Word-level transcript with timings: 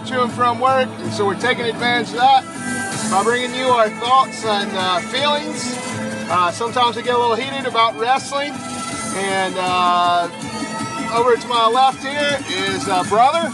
to 0.00 0.22
and 0.22 0.32
from 0.32 0.58
work, 0.58 0.88
and 0.88 1.12
so 1.12 1.26
we're 1.26 1.38
taking 1.38 1.66
advantage 1.66 2.08
of 2.08 2.20
that 2.20 2.42
by 3.10 3.22
bringing 3.22 3.54
you 3.54 3.66
our 3.66 3.90
thoughts 4.00 4.42
and 4.44 4.70
uh, 4.72 5.00
feelings. 5.12 5.76
Uh, 6.32 6.50
sometimes 6.50 6.96
we 6.96 7.02
get 7.02 7.14
a 7.14 7.18
little 7.18 7.36
heated 7.36 7.66
about 7.66 7.94
wrestling, 8.00 8.52
and 9.20 9.54
uh, 9.58 10.28
over 11.12 11.36
to 11.36 11.46
my 11.46 11.68
left 11.68 12.00
here 12.02 12.38
is 12.48 12.88
uh, 12.88 13.04
brother, 13.04 13.52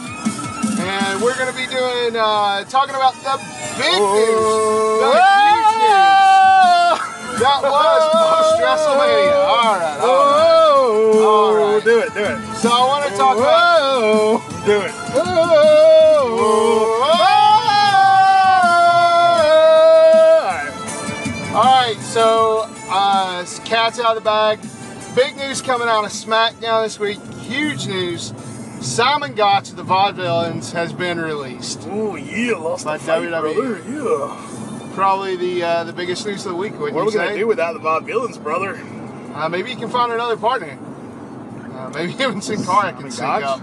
and 0.79 1.21
we're 1.21 1.35
going 1.37 1.51
to 1.51 1.57
be 1.59 1.67
doing 1.67 2.15
uh, 2.15 2.63
talking 2.71 2.95
about 2.95 3.15
the 3.27 3.35
big 3.75 3.99
news, 3.99 5.03
the 5.03 5.11
huge 5.11 5.75
news. 5.83 7.03
That 7.43 7.59
was 7.63 8.03
post 8.15 8.63
WrestleMania. 8.63 9.43
All 9.43 9.75
right, 9.75 9.99
all 10.01 10.23
right. 10.23 10.55
All 11.19 11.55
right. 11.55 11.85
Do 11.85 11.99
it, 12.01 12.15
do 12.15 12.23
it. 12.23 12.39
So 12.57 12.71
I 12.71 12.87
want 12.87 13.11
to 13.11 13.17
talk 13.17 13.37
about. 13.39 14.43
Do 14.67 14.81
it. 14.83 15.98
All 21.51 21.65
right, 21.65 21.97
so 22.01 22.67
uh, 22.91 23.45
cat's 23.65 23.99
out 23.99 24.17
of 24.17 24.23
the 24.23 24.25
bag. 24.25 24.61
Big 25.17 25.37
news 25.37 25.61
coming 25.63 25.89
out 25.89 26.05
of 26.05 26.11
SmackDown 26.13 26.85
this 26.85 26.99
week. 27.01 27.19
Huge 27.41 27.89
news. 27.89 28.33
Simon 28.81 29.35
Gotch 29.35 29.71
of 29.71 29.77
the 29.77 29.83
Vaudevillains 29.83 30.71
has 30.73 30.93
been 30.93 31.19
released. 31.19 31.81
Oh 31.91 32.15
yeah, 32.15 32.55
lost 32.55 32.85
By 32.85 32.99
the 32.99 33.05
fight, 33.05 33.23
WWE. 33.23 33.55
brother. 33.55 33.83
Yeah. 33.91 34.91
Probably 34.95 35.37
the 35.37 35.63
uh, 35.65 35.85
the 35.85 35.93
biggest 35.93 36.25
news 36.27 36.45
of 36.47 36.53
the 36.53 36.59
week. 36.59 36.79
What 36.79 36.95
are 36.95 37.05
we 37.05 37.13
gonna 37.13 37.35
do 37.35 37.47
without 37.49 37.73
the 37.73 37.81
Vaudevillains, 37.81 38.41
brother? 38.41 38.77
Uh, 39.35 39.49
maybe 39.49 39.71
you 39.71 39.77
can 39.77 39.89
find 39.89 40.13
another 40.13 40.37
partner. 40.37 40.79
Uh, 41.73 41.91
maybe 41.95 42.13
even 42.13 42.41
Sin 42.41 42.63
Cara 42.63 42.93
can 42.93 43.11
sync 43.11 43.29
up. 43.45 43.61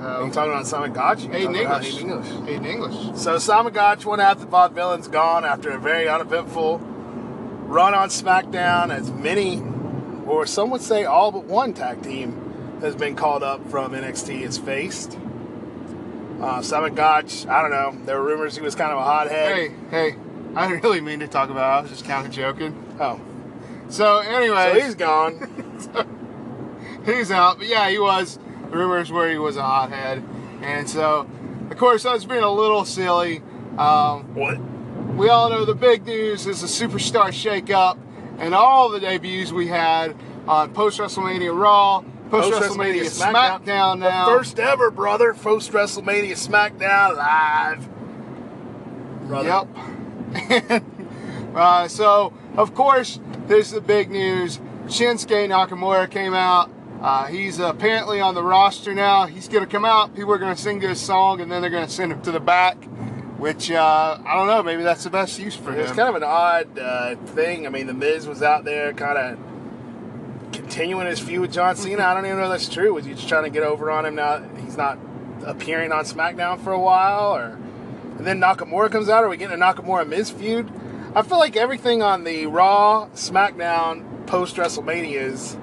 Are 0.00 0.22
you 0.24 0.28
So, 0.28 0.34
talking 0.34 0.52
about 0.52 0.66
Simon 0.66 0.92
Gotch? 0.92 1.22
You 1.22 1.28
Aiden 1.30 1.44
talking 1.46 1.66
about 1.66 1.84
English. 1.84 2.26
Aiden 2.26 2.66
English. 2.66 2.94
English. 2.96 3.18
So 3.20 3.38
Simon 3.38 3.72
Gotch 3.72 4.04
went 4.06 4.22
out 4.22 4.38
the 4.40 4.46
Vaudevillains 4.46 5.10
gone 5.10 5.44
after 5.44 5.70
a 5.70 5.78
very 5.78 6.08
uneventful 6.08 6.78
run 6.78 7.94
on 7.94 8.08
SmackDown 8.08 8.90
as 8.92 9.10
many, 9.10 9.62
or 10.26 10.46
some 10.46 10.70
would 10.70 10.80
say 10.82 11.04
all 11.04 11.30
but 11.30 11.44
one 11.44 11.72
tag 11.74 12.02
team 12.02 12.78
has 12.80 12.94
been 12.96 13.14
called 13.14 13.42
up 13.42 13.68
from 13.70 13.92
NXT 13.92 14.42
is 14.42 14.58
faced. 14.58 15.18
Uh, 16.40 16.62
Simon 16.62 16.94
Gotch, 16.94 17.46
I 17.46 17.60
don't 17.60 17.70
know. 17.70 18.06
There 18.06 18.18
were 18.18 18.26
rumors 18.26 18.56
he 18.56 18.62
was 18.62 18.74
kind 18.74 18.90
of 18.92 18.98
a 18.98 19.02
hothead. 19.02 19.54
Hey, 19.54 19.74
hey, 19.90 20.16
I 20.54 20.66
didn't 20.66 20.82
really 20.82 21.02
mean 21.02 21.20
to 21.20 21.28
talk 21.28 21.50
about. 21.50 21.74
it. 21.74 21.78
I 21.78 21.80
was 21.82 21.90
just 21.90 22.04
kind 22.06 22.26
of 22.26 22.32
joking. 22.32 22.74
Oh, 22.98 23.20
So 23.90 24.18
anyway, 24.20 24.72
so 24.72 24.80
he's 24.80 24.94
gone. 24.94 25.76
he's 27.04 27.30
out. 27.30 27.58
But 27.58 27.66
yeah, 27.66 27.90
he 27.90 27.98
was. 27.98 28.38
Rumors 28.70 29.10
where 29.10 29.30
he 29.30 29.38
was 29.38 29.56
a 29.56 29.62
hothead, 29.62 30.22
and 30.62 30.88
so 30.88 31.28
of 31.70 31.76
course 31.76 32.02
that's 32.02 32.24
being 32.24 32.42
a 32.42 32.52
little 32.52 32.84
silly. 32.84 33.42
Um, 33.78 34.34
what? 34.34 34.58
we 35.20 35.28
all 35.28 35.50
know 35.50 35.64
the 35.64 35.74
big 35.74 36.06
news 36.06 36.46
is 36.46 36.62
the 36.62 36.66
superstar 36.66 37.28
shakeup 37.28 37.98
and 38.38 38.54
all 38.54 38.88
the 38.88 39.00
debuts 39.00 39.52
we 39.52 39.66
had 39.66 40.16
on 40.48 40.72
post 40.72 40.98
WrestleMania 40.98 41.54
Raw, 41.54 42.02
post 42.30 42.50
WrestleMania 42.50 43.02
SmackDown, 43.02 43.98
now. 43.98 44.30
The 44.30 44.38
first 44.38 44.58
ever, 44.58 44.90
brother. 44.90 45.34
Post 45.34 45.72
WrestleMania 45.72 46.32
SmackDown 46.32 47.16
live. 47.16 47.88
Brother. 49.28 49.66
Yep. 50.48 50.82
uh, 51.54 51.88
so, 51.88 52.32
of 52.56 52.74
course, 52.74 53.20
there's 53.46 53.72
the 53.72 53.80
big 53.80 54.10
news. 54.10 54.58
Shinsuke 54.86 55.48
Nakamura 55.48 56.10
came 56.10 56.34
out. 56.34 56.70
Uh, 57.00 57.26
he's 57.26 57.58
apparently 57.58 58.20
on 58.20 58.34
the 58.34 58.42
roster 58.42 58.94
now. 58.94 59.26
He's 59.26 59.48
going 59.48 59.64
to 59.64 59.70
come 59.70 59.84
out. 59.84 60.14
People 60.14 60.32
are 60.34 60.38
going 60.38 60.54
to 60.54 60.60
sing 60.60 60.80
his 60.80 61.00
song, 61.00 61.40
and 61.40 61.50
then 61.50 61.62
they're 61.62 61.70
going 61.70 61.86
to 61.86 61.92
send 61.92 62.12
him 62.12 62.20
to 62.22 62.30
the 62.30 62.40
back. 62.40 62.76
Which 63.38 63.70
uh, 63.70 64.18
I 64.22 64.34
don't 64.36 64.48
know. 64.48 64.62
Maybe 64.62 64.82
that's 64.82 65.04
the 65.04 65.10
best 65.10 65.38
use 65.38 65.56
for 65.56 65.72
him. 65.72 65.80
It's 65.80 65.92
kind 65.92 66.10
of 66.10 66.14
an 66.16 66.22
odd 66.22 66.78
uh, 66.78 67.16
thing. 67.16 67.66
I 67.66 67.70
mean, 67.70 67.86
the 67.86 67.94
Miz 67.94 68.26
was 68.26 68.42
out 68.42 68.64
there, 68.64 68.92
kind 68.92 69.16
of 69.16 70.52
continuing 70.52 71.06
his 71.06 71.20
feud 71.20 71.40
with 71.40 71.52
John 71.52 71.74
Cena. 71.74 72.04
I 72.04 72.12
don't 72.12 72.26
even 72.26 72.36
know 72.36 72.44
if 72.44 72.50
that's 72.50 72.68
true. 72.68 72.92
Was 72.92 73.06
he 73.06 73.14
just 73.14 73.28
trying 73.28 73.44
to 73.44 73.50
get 73.50 73.62
over 73.62 73.90
on 73.90 74.04
him 74.04 74.14
now? 74.14 74.46
He's 74.62 74.76
not 74.76 74.98
appearing 75.46 75.90
on 75.90 76.04
SmackDown 76.04 76.62
for 76.62 76.72
a 76.72 76.78
while, 76.78 77.34
or 77.34 77.58
and 78.18 78.26
then 78.26 78.40
Nakamura 78.40 78.92
comes 78.92 79.08
out. 79.08 79.24
Are 79.24 79.28
we 79.30 79.38
getting 79.38 79.58
a 79.58 79.64
Nakamura 79.64 80.06
Miz 80.06 80.28
feud? 80.30 80.70
I 81.14 81.22
feel 81.22 81.38
like 81.38 81.56
everything 81.56 82.02
on 82.02 82.24
the 82.24 82.44
Raw, 82.44 83.08
SmackDown, 83.14 84.26
post 84.26 84.56
WrestleManias 84.56 85.56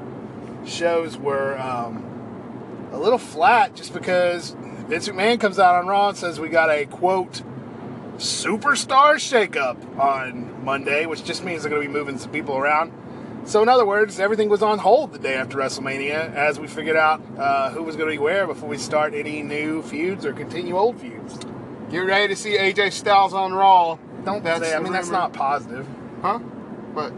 shows 0.69 1.17
were 1.17 1.57
um, 1.59 2.89
a 2.91 2.97
little 2.97 3.17
flat, 3.17 3.75
just 3.75 3.93
because 3.93 4.51
Vince 4.87 5.07
McMahon 5.07 5.39
comes 5.39 5.59
out 5.59 5.75
on 5.75 5.87
Raw 5.87 6.09
and 6.09 6.17
says 6.17 6.39
we 6.39 6.49
got 6.49 6.69
a 6.69 6.85
quote 6.85 7.41
superstar 8.17 9.15
shakeup 9.15 9.99
on 9.99 10.63
Monday, 10.63 11.05
which 11.05 11.23
just 11.23 11.43
means 11.43 11.63
they're 11.63 11.69
going 11.69 11.81
to 11.81 11.87
be 11.87 11.93
moving 11.93 12.17
some 12.17 12.31
people 12.31 12.57
around. 12.57 12.91
So, 13.45 13.61
in 13.63 13.69
other 13.69 13.85
words, 13.85 14.19
everything 14.19 14.49
was 14.49 14.61
on 14.61 14.79
hold 14.79 15.13
the 15.13 15.19
day 15.19 15.35
after 15.35 15.57
WrestleMania 15.57 16.33
as 16.33 16.59
we 16.59 16.67
figured 16.67 16.97
out 16.97 17.21
uh, 17.37 17.69
who 17.69 17.81
was 17.81 17.95
going 17.95 18.09
to 18.09 18.13
be 18.13 18.17
where 18.17 18.45
before 18.45 18.67
we 18.67 18.77
start 18.77 19.13
any 19.13 19.41
new 19.41 19.81
feuds 19.83 20.25
or 20.25 20.33
continue 20.33 20.77
old 20.77 20.99
feuds. 20.99 21.39
Get 21.89 21.99
ready 21.99 22.27
to 22.27 22.35
see 22.35 22.57
AJ 22.57 22.91
Styles 22.91 23.33
on 23.33 23.53
Raw. 23.53 23.97
Don't 24.25 24.43
That's 24.43 24.67
say, 24.67 24.75
I 24.75 24.79
mean, 24.79 24.91
that's 24.91 25.09
not 25.09 25.31
positive. 25.31 25.87
Huh? 26.21 26.39
But 26.93 27.13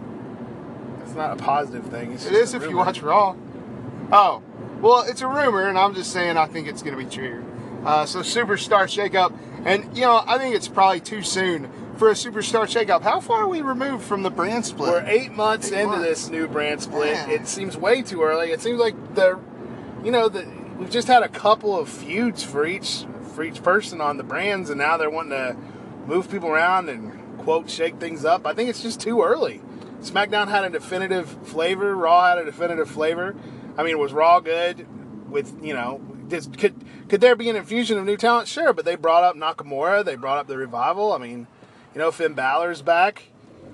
It's 1.10 1.18
not 1.18 1.40
a 1.40 1.42
positive 1.42 1.88
thing. 1.88 2.12
It's 2.14 2.28
it 2.28 2.34
is 2.34 2.54
if 2.54 2.62
you 2.70 2.78
watch 2.78 3.02
Raw. 3.02 3.36
Oh, 4.12 4.44
well, 4.80 5.02
it's 5.02 5.22
a 5.22 5.28
rumor, 5.28 5.68
and 5.68 5.76
I'm 5.76 5.96
just 5.96 6.14
saying 6.14 6.38
I 6.38 6.46
think 6.46 6.68
it's 6.68 6.84
going 6.84 6.96
to 6.96 7.04
be 7.04 7.10
true. 7.10 7.44
Uh, 7.84 8.06
so 8.06 8.20
superstar 8.20 8.84
shakeup, 8.86 9.36
and 9.66 9.86
you 9.98 10.04
know 10.04 10.22
I 10.28 10.38
think 10.38 10.54
it's 10.54 10.68
probably 10.68 11.00
too 11.00 11.24
soon 11.24 11.68
for 11.98 12.10
a 12.10 12.14
superstar 12.14 12.66
shakeup. 12.68 13.02
How 13.02 13.20
far 13.22 13.42
are 13.42 13.48
we 13.48 13.62
removed 13.62 14.04
from 14.04 14.22
the 14.22 14.30
brand 14.30 14.68
split? 14.68 14.92
We're 14.92 15.04
eight 15.10 15.32
months 15.32 15.72
Eight 15.72 15.80
into 15.80 15.88
months. 15.98 16.06
this 16.08 16.30
new 16.30 16.48
brand 16.48 16.84
split. 16.84 17.14
Yeah. 17.14 17.30
It 17.32 17.48
seems 17.48 17.76
way 17.76 18.04
too 18.04 18.22
early. 18.22 18.52
It 18.52 18.62
seems 18.62 18.80
like 18.80 19.16
the, 19.16 19.40
you 20.04 20.12
know, 20.12 20.30
the 20.30 20.46
we've 20.78 20.92
just 20.92 21.08
had 21.08 21.24
a 21.24 21.30
couple 21.30 21.76
of 21.76 21.90
feuds 21.90 22.44
for 22.44 22.68
each 22.68 23.06
for 23.34 23.44
each 23.44 23.64
person 23.64 24.00
on 24.00 24.18
the 24.18 24.24
brands, 24.24 24.70
and 24.70 24.78
now 24.78 24.96
they're 24.98 25.10
wanting 25.10 25.32
to 25.32 25.58
move 26.06 26.30
people 26.30 26.50
around 26.50 26.88
and 26.88 27.40
quote 27.40 27.68
shake 27.68 27.96
things 27.96 28.26
up. 28.26 28.46
I 28.46 28.54
think 28.54 28.70
it's 28.70 28.84
just 28.84 29.02
too 29.02 29.24
early. 29.24 29.62
SmackDown 30.02 30.48
had 30.48 30.64
a 30.64 30.70
definitive 30.70 31.30
flavor. 31.48 31.96
Raw 31.96 32.28
had 32.28 32.38
a 32.38 32.46
definitive 32.46 32.90
flavor. 32.90 33.36
I 33.78 33.84
mean, 33.84 33.92
it 33.92 34.00
was 34.00 34.14
Raw 34.14 34.40
good? 34.40 34.88
With 35.30 35.64
you 35.64 35.74
know, 35.74 36.02
just, 36.28 36.58
could 36.58 36.74
could 37.08 37.22
there 37.22 37.36
be 37.36 37.50
an 37.50 37.56
infusion 37.56 37.98
of 37.98 38.06
new 38.06 38.18
talent? 38.18 38.48
Sure, 38.48 38.74
but 38.74 38.86
they 38.86 38.96
brought 38.96 39.24
up 39.24 39.36
Nakamura. 39.36 40.04
They 40.04 40.16
brought 40.16 40.38
up 40.38 40.48
the 40.48 40.58
revival. 40.58 41.14
I 41.14 41.18
mean, 41.18 41.48
you 41.94 42.00
know, 42.00 42.12
Finn 42.12 42.34
Balor's 42.34 42.82
back. 42.82 43.24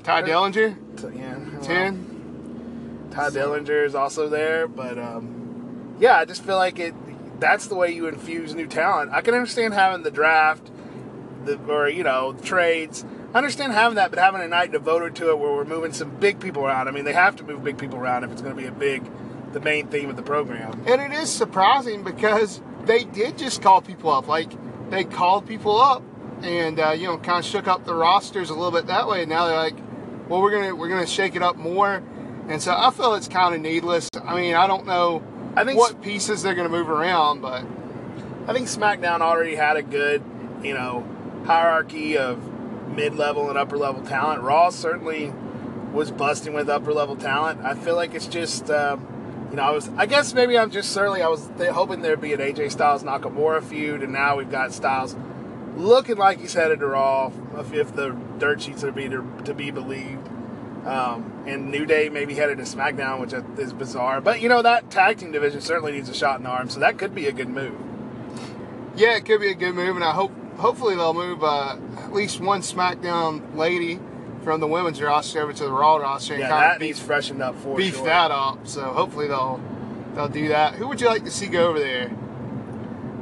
Tye 0.04 0.22
Dillinger, 0.22 0.78
yeah, 1.16 1.60
ten. 1.62 3.08
Tye 3.12 3.30
Dillinger 3.30 3.86
is 3.86 3.96
also 3.96 4.30
there, 4.30 4.68
but 4.68 5.00
um, 5.00 5.96
yeah, 6.00 6.18
I 6.18 6.26
just 6.26 6.44
feel 6.44 6.58
like 6.58 6.78
it. 6.80 6.94
That's 7.40 7.68
the 7.68 7.76
way 7.76 7.92
you 7.92 8.08
infuse 8.08 8.54
new 8.54 8.68
talent. 8.68 9.12
I 9.12 9.22
can 9.22 9.34
understand 9.34 9.74
having 9.74 10.04
the 10.04 10.12
draft, 10.12 10.70
the 11.46 11.58
or 11.68 11.90
you 11.90 12.04
know 12.04 12.34
trades. 12.44 13.06
I 13.36 13.40
understand 13.40 13.74
having 13.74 13.98
that, 13.98 14.12
but 14.12 14.20
having 14.20 14.42
a 14.42 14.48
night 14.48 14.72
devoted 14.72 15.14
to 15.18 15.30
it 15.30 15.38
where 15.38 15.52
we're 15.52 15.66
moving 15.66 15.92
some 15.92 16.10
big 16.10 16.40
people 16.40 16.64
around. 16.64 16.88
I 16.88 16.92
mean, 16.92 17.04
they 17.04 17.12
have 17.12 17.36
to 17.36 17.44
move 17.44 17.66
big 17.66 17.78
people 17.78 18.00
around 18.00 18.24
if 18.24 18.32
it's 18.32 18.42
going 18.42 18.56
to 18.56 18.62
be 18.62 18.66
a 18.66 18.72
big, 18.72 19.04
the 19.52 19.60
main 19.60 19.88
theme 19.88 20.10
of 20.10 20.16
the 20.16 20.24
program. 20.24 20.82
And 20.88 21.02
it 21.02 21.12
is 21.12 21.30
surprising 21.30 22.02
because 22.02 22.62
they 22.86 23.04
did 23.04 23.38
just 23.38 23.62
call 23.62 23.82
people 23.82 24.10
up. 24.10 24.30
Like 24.30 24.54
they 24.90 25.04
called 25.04 25.46
people 25.46 25.78
up 25.78 26.02
and 26.44 26.80
uh, 26.80 26.92
you 26.92 27.08
know 27.08 27.18
kind 27.18 27.40
of 27.40 27.44
shook 27.44 27.68
up 27.68 27.84
the 27.84 27.94
rosters 27.94 28.52
a 28.52 28.54
little 28.54 28.72
bit 28.72 28.88
that 28.88 29.06
way. 29.10 29.24
And 29.24 29.30
now 29.30 29.48
they're 29.48 29.58
like, 29.58 29.76
well, 30.30 30.42
we're 30.42 30.52
gonna 30.52 30.74
we're 30.74 30.88
gonna 30.88 31.06
shake 31.06 31.36
it 31.36 31.44
up 31.44 31.58
more. 31.58 32.02
And 32.48 32.62
so 32.62 32.74
I 32.74 32.90
feel 32.92 33.16
it's 33.16 33.28
kind 33.28 33.54
of 33.54 33.60
needless. 33.60 34.10
I 34.24 34.34
mean, 34.34 34.56
I 34.56 34.66
don't 34.66 34.86
know 34.86 35.22
I 35.58 35.66
think 35.66 35.78
what 35.78 36.02
pieces 36.02 36.42
they're 36.42 36.56
gonna 36.56 36.70
move 36.70 36.90
around, 36.90 37.42
but 37.42 37.66
I 38.48 38.54
think 38.54 38.70
SmackDown 38.70 39.20
already 39.20 39.56
had 39.56 39.76
a 39.76 39.84
good, 39.84 40.24
you 40.64 40.74
know, 40.74 41.06
hierarchy 41.46 42.18
of 42.18 42.55
mid-level 42.88 43.50
and 43.50 43.58
upper-level 43.58 44.04
talent. 44.04 44.42
Raw 44.42 44.70
certainly 44.70 45.34
was 45.94 46.12
busting 46.12 46.54
with 46.54 46.70
upper-level 46.70 47.16
talent. 47.18 47.62
I 47.62 47.74
feel 47.76 47.96
like 47.96 48.14
it's 48.14 48.28
just, 48.28 48.70
um, 48.70 49.48
you 49.50 49.58
know, 49.58 49.64
I 49.64 49.72
was, 49.72 49.90
I 49.98 50.06
guess 50.06 50.34
maybe 50.34 50.58
I'm 50.58 50.72
just 50.72 50.92
certainly 50.92 51.22
I 51.22 51.28
was 51.28 51.50
th- 51.58 51.72
hoping 51.72 52.02
there'd 52.02 52.22
be 52.22 52.34
an 52.34 52.40
AJ 52.40 52.72
Styles 52.72 53.04
Nakamura 53.04 53.64
feud, 53.64 54.04
and 54.04 54.12
now 54.12 54.38
we've 54.38 54.52
got 54.52 54.74
Styles 54.74 55.16
looking 55.76 56.18
like 56.18 56.40
he's 56.40 56.54
headed 56.54 56.80
to 56.80 56.88
Raw 56.88 57.32
if, 57.58 57.74
if 57.74 57.96
the 57.96 58.12
dirt 58.38 58.62
sheets 58.62 58.84
are 58.84 58.92
be 58.92 59.10
to, 59.10 59.26
to 59.46 59.54
be 59.54 59.72
believed. 59.72 60.28
Um, 60.86 61.44
and 61.48 61.72
New 61.72 61.86
Day 61.86 62.10
maybe 62.10 62.36
headed 62.36 62.60
to 62.60 62.64
SmackDown, 62.64 63.20
which 63.20 63.34
is 63.60 63.74
bizarre. 63.74 64.22
But 64.22 64.40
you 64.42 64.50
know 64.50 64.62
that 64.62 64.92
tag 64.92 65.18
team 65.18 65.32
division 65.32 65.60
certainly 65.62 65.92
needs 65.94 66.10
a 66.10 66.14
shot 66.14 66.38
in 66.38 66.44
the 66.44 66.50
arm, 66.50 66.70
so 66.70 66.80
that 66.80 66.98
could 67.00 67.16
be 67.16 67.26
a 67.28 67.32
good 67.32 67.50
move. 67.50 67.76
yeah, 68.96 69.16
it 69.16 69.26
could 69.26 69.42
be 69.42 69.50
a 69.50 69.56
good 69.56 69.74
move. 69.74 69.96
And 69.96 70.06
I 70.06 70.12
hope 70.12 70.32
hopefully 70.58 70.96
they'll 70.96 71.14
move 71.14 71.44
uh, 71.44 71.78
at 71.98 72.14
least 72.14 72.40
one 72.40 72.62
SmackDown 72.62 73.56
lady 73.56 74.00
from 74.44 74.60
the 74.60 74.68
women's 74.68 75.02
roster 75.02 75.42
over 75.42 75.54
to 75.54 75.64
the 75.64 75.72
Raw 75.72 75.96
roster 75.98 76.34
and 76.34 76.42
Yeah, 76.42 76.50
that 76.50 76.76
of 76.76 76.82
needs 76.82 77.00
freshened 77.00 77.42
up 77.42 77.56
for 77.56 77.76
beef 77.78 77.96
sure. 77.96 78.06
that 78.06 78.32
up. 78.32 78.68
So 78.68 78.84
hopefully 78.84 79.28
they'll 79.28 79.60
they'll 80.14 80.28
do 80.30 80.50
that. 80.50 80.76
Who 80.76 80.88
would 80.88 81.02
you 81.02 81.08
like 81.08 81.24
to 81.26 81.32
see 81.32 81.48
go 81.48 81.68
over 81.70 81.80
there? 81.80 82.12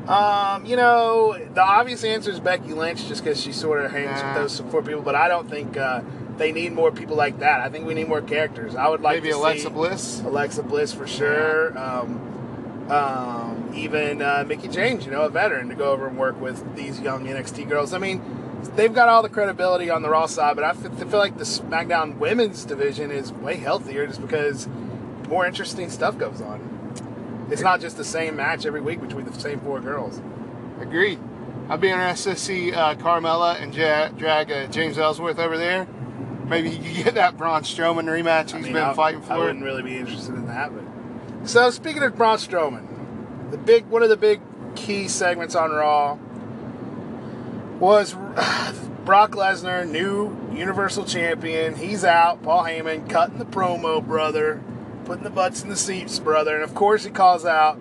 Um, 0.07 0.65
you 0.65 0.75
know, 0.75 1.37
the 1.53 1.61
obvious 1.61 2.03
answer 2.03 2.29
is 2.29 2.39
Becky 2.41 2.73
Lynch, 2.73 3.07
just 3.07 3.23
because 3.23 3.39
she 3.41 3.53
sort 3.53 3.85
of 3.85 3.91
hangs 3.91 4.21
Nah. 4.21 4.27
with 4.33 4.35
those 4.43 4.51
support 4.53 4.85
people. 4.85 5.01
But 5.01 5.15
I 5.15 5.29
don't 5.29 5.49
think 5.49 5.77
uh, 5.77 6.01
they 6.37 6.51
need 6.51 6.73
more 6.73 6.91
people 6.91 7.15
like 7.15 7.39
that. 7.39 7.61
I 7.61 7.69
think 7.69 7.87
we 7.87 7.93
need 7.93 8.09
more 8.09 8.21
characters. 8.21 8.75
I 8.75 8.89
would 8.89 8.99
like 8.99 9.17
Maybe 9.23 9.29
to 9.31 9.37
Alexa 9.37 9.69
Bliss. 9.69 10.19
Alexa 10.21 10.63
Bliss 10.63 10.91
for 10.93 11.07
sure. 11.07 11.77
Um, 11.77 12.19
um, 12.93 13.71
even 13.75 14.21
uh, 14.21 14.43
Mickie 14.47 14.67
James, 14.67 15.05
you 15.05 15.11
know, 15.11 15.23
a 15.23 15.29
veteran, 15.29 15.69
to 15.69 15.75
go 15.75 15.91
over 15.91 16.07
and 16.07 16.17
work 16.17 16.39
with 16.39 16.75
these 16.75 16.99
young 16.99 17.25
NXT 17.25 17.67
girls. 17.67 17.93
I 17.93 17.97
mean, 17.97 18.21
they've 18.75 18.93
got 18.93 19.09
all 19.09 19.23
the 19.23 19.29
credibility 19.29 19.89
on 19.89 20.01
the 20.01 20.09
Raw 20.09 20.27
side, 20.27 20.55
but 20.55 20.63
I 20.63 20.73
feel 20.73 21.19
like 21.19 21.37
the 21.37 21.43
SmackDown 21.43 22.17
women's 22.17 22.65
division 22.65 23.11
is 23.11 23.31
way 23.33 23.55
healthier 23.55 24.05
just 24.07 24.21
because 24.21 24.67
more 25.27 25.45
interesting 25.45 25.89
stuff 25.89 26.17
goes 26.17 26.41
on. 26.41 27.47
It's 27.49 27.61
not 27.61 27.81
just 27.81 27.97
the 27.97 28.05
same 28.05 28.35
match 28.35 28.65
every 28.65 28.81
week 28.81 29.01
between 29.01 29.25
the 29.25 29.33
same 29.39 29.59
four 29.59 29.79
girls. 29.79 30.21
Agreed. 30.79 31.19
I'd 31.69 31.81
be 31.81 31.89
interested 31.89 32.31
to 32.31 32.39
see 32.39 32.73
uh, 32.73 32.95
Carmella 32.95 33.61
and 33.61 33.73
ja- 33.73 34.09
drag 34.09 34.51
uh, 34.51 34.67
James 34.67 34.97
Ellsworth 34.97 35.39
over 35.39 35.57
there. 35.57 35.87
Maybe 36.47 36.69
you 36.69 36.77
could 36.77 37.05
get 37.05 37.13
that 37.15 37.37
Braun 37.37 37.63
Strowman 37.63 38.05
rematch 38.05 38.47
he's 38.47 38.55
I 38.55 38.59
mean, 38.59 38.73
been 38.73 38.83
I, 38.83 38.93
fighting 38.93 39.21
for. 39.21 39.33
I 39.33 39.37
wouldn't 39.37 39.63
really 39.63 39.81
be 39.81 39.97
interested 39.97 40.35
in 40.35 40.45
that. 40.47 40.73
But 40.73 40.82
so 41.45 41.69
speaking 41.71 42.03
of 42.03 42.15
Braun 42.15 42.37
Strowman, 42.37 43.51
the 43.51 43.57
big 43.57 43.85
one 43.87 44.03
of 44.03 44.09
the 44.09 44.17
big 44.17 44.41
key 44.75 45.07
segments 45.07 45.55
on 45.55 45.71
Raw 45.71 46.17
was 47.79 48.13
Brock 49.05 49.31
Lesnar, 49.31 49.87
new 49.87 50.35
Universal 50.53 51.05
Champion. 51.05 51.75
He's 51.75 52.05
out. 52.05 52.41
Paul 52.41 52.63
Heyman 52.63 53.09
cutting 53.09 53.37
the 53.37 53.45
promo, 53.45 54.05
brother, 54.05 54.61
putting 55.05 55.23
the 55.23 55.29
butts 55.29 55.63
in 55.63 55.69
the 55.69 55.75
seats, 55.75 56.19
brother, 56.19 56.55
and 56.55 56.63
of 56.63 56.73
course 56.73 57.03
he 57.03 57.09
calls 57.09 57.45
out 57.45 57.77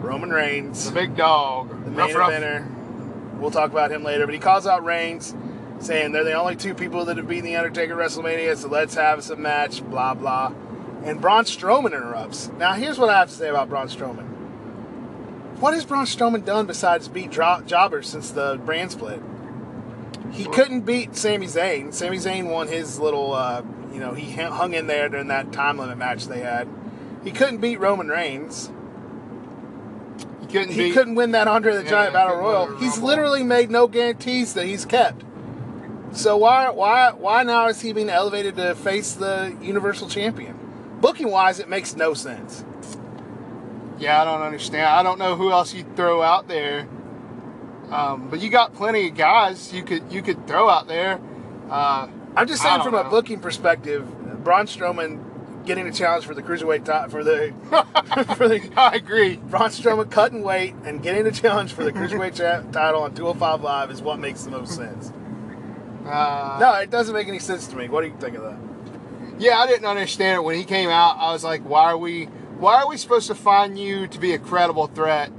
Roman 0.00 0.30
Reigns 0.30 0.86
the 0.86 0.92
big 0.92 1.16
dog. 1.16 1.68
the 1.84 1.90
main 1.90 2.14
eventer. 2.14 3.38
We'll 3.38 3.50
talk 3.50 3.70
about 3.70 3.92
him 3.92 4.02
later, 4.02 4.26
but 4.26 4.34
he 4.34 4.40
calls 4.40 4.66
out 4.66 4.84
Reigns, 4.84 5.34
saying 5.78 6.12
they're 6.12 6.24
the 6.24 6.32
only 6.32 6.56
two 6.56 6.74
people 6.74 7.04
that 7.04 7.16
have 7.16 7.28
beaten 7.28 7.44
the 7.44 7.56
Undertaker 7.56 8.00
at 8.00 8.10
WrestleMania, 8.10 8.56
so 8.56 8.68
let's 8.68 8.94
have 8.94 9.22
some 9.22 9.42
match, 9.42 9.84
blah 9.84 10.14
blah. 10.14 10.52
And 11.06 11.20
Braun 11.20 11.44
Strowman 11.44 11.92
interrupts. 11.92 12.50
Now, 12.58 12.72
here's 12.72 12.98
what 12.98 13.08
I 13.10 13.18
have 13.20 13.28
to 13.28 13.34
say 13.34 13.48
about 13.48 13.68
Braun 13.68 13.86
Strowman. 13.88 14.24
What 15.60 15.72
has 15.72 15.84
Braun 15.84 16.04
Strowman 16.04 16.44
done 16.44 16.66
besides 16.66 17.08
beat 17.08 17.30
jobbers 17.30 18.08
since 18.08 18.30
the 18.30 18.60
brand 18.66 18.90
split? 18.90 19.22
He 20.32 20.44
couldn't 20.44 20.80
beat 20.80 21.16
Sami 21.16 21.46
Zayn. 21.46 21.94
Sami 21.94 22.18
Zayn 22.18 22.50
won 22.50 22.68
his 22.68 22.98
little, 22.98 23.32
uh, 23.32 23.62
you 23.92 24.00
know, 24.00 24.12
he 24.12 24.32
hung 24.32 24.74
in 24.74 24.86
there 24.86 25.08
during 25.08 25.28
that 25.28 25.52
time 25.52 25.78
limit 25.78 25.96
match 25.96 26.26
they 26.26 26.40
had. 26.40 26.68
He 27.24 27.30
couldn't 27.30 27.58
beat 27.58 27.80
Roman 27.80 28.08
Reigns 28.08 28.70
He 30.40 30.46
couldn't 30.48 30.72
he 30.72 30.84
beat- 30.84 30.92
couldn't 30.94 31.14
win 31.14 31.30
that 31.32 31.48
Andre 31.48 31.74
the 31.74 31.84
Yeah, 31.84 31.90
Giant 31.90 32.12
Battle 32.12 32.36
Royal. 32.36 32.76
He's 32.78 32.98
literally 32.98 33.42
made 33.42 33.70
no 33.70 33.86
guarantees 33.86 34.54
that 34.54 34.66
he's 34.66 34.84
kept. 34.84 35.22
So 36.12 36.36
why 36.36 36.70
why 36.70 37.12
why 37.12 37.42
now 37.42 37.68
is 37.68 37.80
he 37.80 37.92
being 37.92 38.10
elevated 38.10 38.56
to 38.56 38.74
face 38.74 39.12
the 39.14 39.56
Universal 39.62 40.08
Champion? 40.08 40.58
Booking 41.00 41.30
wise, 41.30 41.58
it 41.60 41.68
makes 41.68 41.94
no 41.96 42.14
sense. 42.14 42.64
Yeah, 43.98 44.20
I 44.20 44.24
don't 44.24 44.42
understand. 44.42 44.86
I 44.86 45.02
don't 45.02 45.18
know 45.18 45.36
who 45.36 45.50
else 45.52 45.72
you'd 45.74 45.96
throw 45.96 46.22
out 46.22 46.48
there. 46.48 46.86
Um, 47.90 48.28
but 48.28 48.40
you 48.40 48.50
got 48.50 48.74
plenty 48.74 49.08
of 49.08 49.14
guys 49.14 49.72
you 49.72 49.82
could 49.84 50.12
you 50.12 50.20
could 50.22 50.46
throw 50.46 50.68
out 50.68 50.88
there. 50.88 51.20
Uh, 51.70 52.08
I'm 52.34 52.46
just 52.48 52.62
saying 52.62 52.82
from 52.82 52.94
a 52.94 53.04
booking 53.08 53.40
perspective, 53.40 54.04
Braun 54.44 54.66
Strowman 54.66 55.64
getting 55.64 55.86
a 55.86 55.92
challenge 55.92 56.24
for 56.26 56.34
the 56.34 56.42
cruiserweight 56.42 56.84
ti- 56.84 57.10
for 57.10 57.22
the 57.24 57.52
for 58.34 58.48
the 58.48 58.60
I 58.76 58.96
agree. 58.96 59.36
Braun 59.36 59.70
Strowman 59.70 60.10
cutting 60.10 60.42
weight 60.42 60.74
and 60.84 61.02
getting 61.02 61.26
a 61.26 61.32
challenge 61.32 61.72
for 61.72 61.84
the 61.84 61.92
cruiserweight 61.92 62.72
title 62.72 63.02
on 63.02 63.14
205 63.14 63.62
Live 63.62 63.90
is 63.90 64.02
what 64.02 64.18
makes 64.18 64.42
the 64.42 64.50
most 64.50 64.74
sense. 64.74 65.12
Uh, 66.04 66.58
No, 66.60 66.74
it 66.74 66.90
doesn't 66.90 67.14
make 67.14 67.28
any 67.28 67.38
sense 67.38 67.66
to 67.68 67.76
me. 67.76 67.88
What 67.88 68.02
do 68.02 68.08
you 68.08 68.16
think 68.18 68.36
of 68.36 68.42
that? 68.42 68.58
Yeah, 69.38 69.58
I 69.58 69.66
didn't 69.66 69.86
understand 69.86 70.36
it 70.36 70.44
when 70.44 70.56
he 70.56 70.64
came 70.64 70.88
out. 70.88 71.16
I 71.18 71.32
was 71.32 71.44
like, 71.44 71.62
why 71.62 71.84
are 71.84 71.98
we 71.98 72.24
why 72.58 72.80
are 72.80 72.88
we 72.88 72.96
supposed 72.96 73.26
to 73.26 73.34
find 73.34 73.78
you 73.78 74.06
to 74.08 74.18
be 74.18 74.32
a 74.32 74.38
credible 74.38 74.86
threat 74.86 75.30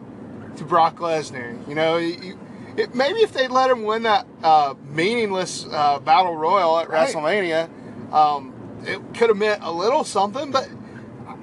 to 0.57 0.63
Brock 0.63 0.97
Lesnar? 0.97 1.67
You 1.67 1.73
know, 1.73 1.97
you, 1.97 2.37
it, 2.77 2.93
maybe 2.93 3.21
if 3.21 3.33
they'd 3.33 3.49
let 3.49 3.71
him 3.71 3.83
win 3.83 4.03
that 4.03 4.27
uh, 4.43 4.75
meaningless 4.83 5.65
uh, 5.71 5.99
battle 5.99 6.35
royal 6.35 6.77
at 6.77 6.89
Right. 6.89 7.09
WrestleMania, 7.09 8.13
um, 8.13 8.53
it 8.85 8.99
could 9.15 9.29
have 9.29 9.37
meant 9.37 9.63
a 9.63 9.71
little 9.71 10.03
something. 10.03 10.51
But 10.51 10.69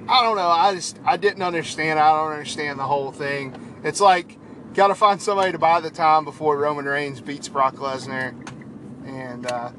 I 0.07 0.23
don't 0.23 0.37
know. 0.37 0.47
I 0.47 0.73
just 0.75 0.97
I 1.03 1.17
didn't 1.17 1.43
understand. 1.43 1.99
I 1.99 2.11
don't 2.15 2.31
understand 2.31 2.79
the 2.79 2.83
whole 2.83 3.11
thing. 3.11 3.53
It's 3.83 3.99
like 3.99 4.37
got 4.73 4.87
to 4.87 4.95
find 4.95 5.21
somebody 5.21 5.51
to 5.51 5.59
buy 5.59 5.81
the 5.81 5.89
time 5.89 6.23
before 6.23 6.57
Roman 6.57 6.85
Reigns 6.85 7.19
beats 7.19 7.49
Brock 7.49 7.75
Lesnar, 7.75 8.33
and. 9.05 9.45
Uh, 9.45 9.71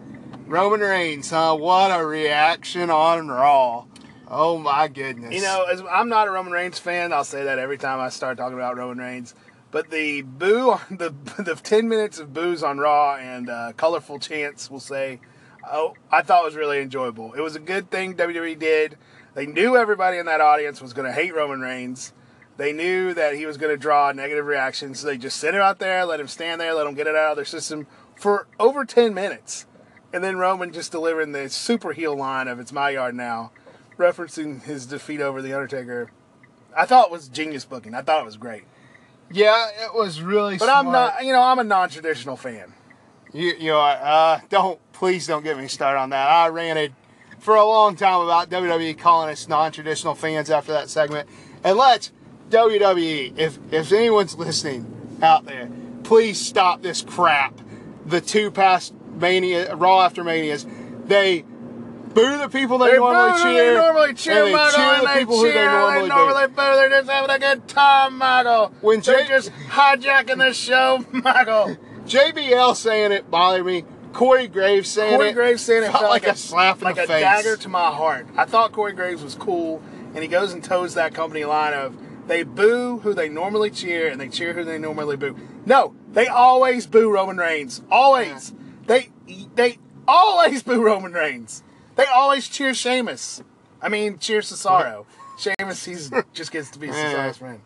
Roman 0.46 0.78
Reigns, 0.78 1.31
huh? 1.31 1.56
What 1.58 1.88
a 1.88 2.06
reaction 2.06 2.88
on 2.88 3.26
Raw. 3.26 3.84
Oh 4.28 4.58
my 4.58 4.87
goodness. 4.87 5.34
You 5.34 5.40
know, 5.40 5.64
as 5.64 5.82
I'm 5.90 6.08
not 6.08 6.28
a 6.28 6.31
Roman 6.31 6.52
Reigns 6.52 6.78
fan, 6.78 7.12
I'll 7.12 7.25
say 7.25 7.43
that 7.44 7.58
every 7.58 7.79
time 7.79 7.98
I 7.98 8.10
start 8.10 8.38
talking 8.38 8.56
about 8.56 8.76
Roman 8.76 8.98
Reigns. 8.98 9.34
But 9.72 9.91
the 9.91 10.22
boo, 10.22 10.76
the 10.91 11.12
the 11.38 11.56
10 11.56 11.88
minutes 11.88 12.20
of 12.20 12.32
boos 12.32 12.62
on 12.62 12.79
Raw 12.79 13.17
and 13.17 13.50
uh, 13.50 13.72
colorful 13.76 14.20
chants, 14.20 14.70
we'll 14.70 14.79
say, 14.79 15.20
oh, 15.69 15.94
I 16.12 16.22
thought 16.22 16.44
was 16.44 16.55
really 16.55 16.81
enjoyable. 16.81 17.32
It 17.32 17.41
was 17.41 17.56
a 17.56 17.60
good 17.60 17.91
thing 17.91 18.15
WWE 18.15 18.56
did. 18.56 18.96
They 19.34 19.46
knew 19.46 19.76
everybody 19.76 20.19
in 20.19 20.26
that 20.26 20.41
audience 20.41 20.81
was 20.81 20.93
going 20.93 21.06
to 21.06 21.12
hate 21.12 21.34
Roman 21.34 21.60
Reigns. 21.60 22.12
They 22.56 22.72
knew 22.72 23.15
that 23.15 23.34
he 23.34 23.46
was 23.46 23.56
going 23.56 23.72
to 23.72 23.76
draw 23.76 24.12
negative 24.12 24.46
reactions, 24.46 25.00
so 25.00 25.08
they 25.08 25.19
just 25.19 25.38
sent 25.38 25.56
him 25.56 25.62
out 25.62 25.81
there, 25.81 26.06
let 26.06 26.20
him 26.20 26.29
stand 26.29 26.60
there, 26.60 26.72
let 26.72 26.86
him 26.86 26.94
get 26.94 27.08
it 27.08 27.17
out 27.17 27.32
of 27.32 27.36
their 27.36 27.44
system 27.44 27.88
for 28.15 28.46
over 28.60 28.84
10 28.84 29.12
minutes. 29.12 29.67
And 30.17 30.25
then 30.25 30.39
Roman 30.39 30.73
just 30.73 30.93
delivering 30.93 31.32
the 31.32 31.51
super 31.51 31.93
heel 31.93 32.17
line 32.17 32.49
of 32.49 32.58
"It's 32.58 32.73
my 32.73 32.89
yard 32.89 33.15
now," 33.15 33.53
referencing 33.99 34.63
his 34.63 34.87
defeat 34.87 35.20
over 35.20 35.43
the 35.43 35.53
Undertaker. 35.53 36.11
I 36.75 36.87
thought 36.87 37.08
it 37.08 37.13
was 37.13 37.29
genius 37.29 37.67
booking. 37.67 37.94
I 37.94 38.01
thought 38.01 38.23
it 38.23 38.25
was 38.25 38.39
great. 38.39 38.65
yeah, 39.31 39.69
it 39.85 39.94
was 39.94 40.23
really. 40.23 40.56
But 40.56 40.70
I'm 40.70 40.87
not, 40.87 41.23
you 41.23 41.35
know, 41.35 41.43
I'm 41.43 41.58
a 41.58 41.65
non-traditional 41.65 42.39
fan. 42.39 42.73
You, 43.35 43.53
you 43.58 43.70
know, 43.73 43.79
uh, 43.79 44.41
don't 44.49 44.81
please 44.94 45.27
don't 45.27 45.44
get 45.44 45.58
me 45.58 45.69
started 45.69 46.01
on 46.01 46.08
that. 46.08 46.31
I 46.31 46.49
ranted 46.49 46.94
for 47.39 47.55
a 47.55 47.67
long 47.67 47.94
time 47.94 48.23
about 48.23 48.49
WWE 48.49 48.96
calling 48.96 49.29
us 49.29 49.46
non-traditional 49.49 50.15
fans 50.15 50.49
after 50.49 50.73
that 50.73 50.89
segment. 50.89 51.29
And 51.63 51.77
let's 51.77 52.11
WWE, 52.49 53.37
if 53.37 53.58
if 53.70 53.93
anyone's 53.93 54.35
listening 54.35 55.19
out 55.20 55.44
there, 55.44 55.69
please 56.05 56.41
stop 56.41 56.81
this 56.81 57.03
crap. 57.03 57.61
The 58.06 58.23
two 58.23 58.51
past 58.51 58.94
Mania, 59.17 59.75
Raw 59.75 60.03
after 60.03 60.23
Manias, 60.25 60.67
they 61.06 61.43
boo 62.15 62.39
the 62.39 62.49
people 62.49 62.79
they, 62.79 62.93
They 62.93 62.96
normally 62.96 63.32
boo, 63.32 63.43
cheer. 63.43 63.75
They 63.75 63.81
normally 63.81 64.15
cheer 64.15 64.35
and 64.35 64.46
they 64.46 64.53
Michael, 64.53 64.79
cheer 64.79 65.01
the 65.01 65.19
people 65.19 65.37
who 65.37 65.43
they 65.44 65.53
cheer, 65.53 65.70
normally, 65.70 65.94
they 65.94 66.08
boo. 66.08 66.15
normally 66.15 66.46
boo. 66.49 66.55
They're 66.56 66.89
just 66.91 67.11
having 67.11 67.31
a 67.31 67.39
good 67.39 67.69
time, 67.69 68.19
Michael. 68.19 68.73
When 68.81 69.01
They're 69.01 69.25
just 69.27 69.51
hijacking 69.69 70.39
the 70.39 70.53
show, 70.53 71.05
Michael. 71.13 71.77
JBL 72.06 72.77
saying 72.77 73.13
it 73.13 73.31
bothered 73.31 73.67
me. 73.67 73.85
Corey 74.13 74.46
Graves 74.49 74.89
saying 74.89 75.17
Corey 75.17 75.29
it. 75.29 75.35
Graves 75.35 75.61
saying 75.63 75.82
it 75.82 75.87
felt 75.91 75.99
felt 75.99 76.11
like, 76.11 76.27
a 76.27 76.35
slap 76.37 76.79
in 76.79 76.85
like 76.85 76.96
the 76.96 77.03
a 77.03 77.06
face. 77.06 77.20
dagger 77.20 77.56
to 77.56 77.69
my 77.69 77.91
heart. 77.91 78.27
I 78.37 78.46
thought 78.46 78.73
Corey 78.73 78.93
Graves 78.93 79.23
was 79.23 79.35
cool, 79.35 79.82
and 80.15 80.23
he 80.23 80.29
goes 80.29 80.53
and 80.55 80.65
toes 80.65 80.94
that 80.94 81.13
company 81.13 81.44
line 81.44 81.75
of 81.75 81.94
they 82.27 82.43
boo 82.43 82.99
who 83.01 83.13
they 83.13 83.29
normally 83.29 83.70
cheer 83.70 84.08
and 84.08 84.19
they 84.19 84.29
cheer 84.29 84.55
who 84.55 84.65
they 84.65 84.79
normally 84.79 85.17
boo. 85.17 85.37
No, 85.67 85.94
they 86.13 86.29
always 86.29 86.87
boo 86.87 87.13
Roman 87.13 87.37
Reigns. 87.37 87.82
Always. 87.91 88.55
They 88.86 89.10
they 89.55 89.78
always 90.06 90.62
boo 90.62 90.82
Roman 90.82 91.12
Reigns. 91.12 91.62
They 91.96 92.05
always 92.06 92.48
cheer 92.48 92.74
Sheamus. 92.74 93.43
I 93.81 93.88
mean, 93.88 94.19
cheer 94.19 94.40
Cesaro. 94.40 95.06
Sheamus, 95.38 95.84
he's 95.84 96.10
just 96.32 96.50
gets 96.50 96.70
to 96.70 96.78
be. 96.78 96.88
Cesaro's 96.88 97.36
friend. 97.38 97.60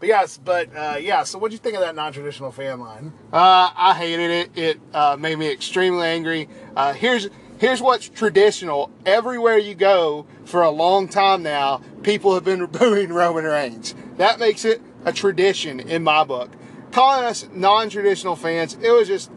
But 0.00 0.08
yes, 0.08 0.38
but 0.38 0.74
uh, 0.76 0.96
yeah. 1.00 1.24
So, 1.24 1.38
what 1.38 1.50
do 1.50 1.54
you 1.54 1.58
think 1.58 1.74
of 1.74 1.80
that 1.80 1.96
non-traditional 1.96 2.52
fan 2.52 2.80
line? 2.80 3.12
Uh, 3.32 3.70
I 3.74 3.94
hated 3.94 4.30
it. 4.30 4.50
It 4.56 4.80
uh, 4.94 5.16
made 5.18 5.38
me 5.38 5.50
extremely 5.50 6.06
angry. 6.06 6.48
Uh, 6.76 6.92
here's 6.92 7.28
here's 7.58 7.82
what's 7.82 8.08
traditional. 8.08 8.90
Everywhere 9.04 9.58
you 9.58 9.74
go 9.74 10.26
for 10.44 10.62
a 10.62 10.70
long 10.70 11.08
time 11.08 11.42
now, 11.42 11.82
people 12.02 12.34
have 12.34 12.44
been 12.44 12.66
booing 12.70 13.12
Roman 13.12 13.44
Reigns. 13.44 13.94
That 14.18 14.38
makes 14.38 14.64
it 14.64 14.80
a 15.04 15.12
tradition 15.12 15.80
in 15.80 16.04
my 16.04 16.22
book. 16.22 16.50
Calling 16.92 17.24
us 17.24 17.46
non-traditional 17.52 18.36
fans, 18.36 18.78
it 18.80 18.90
was 18.90 19.08
just 19.08 19.30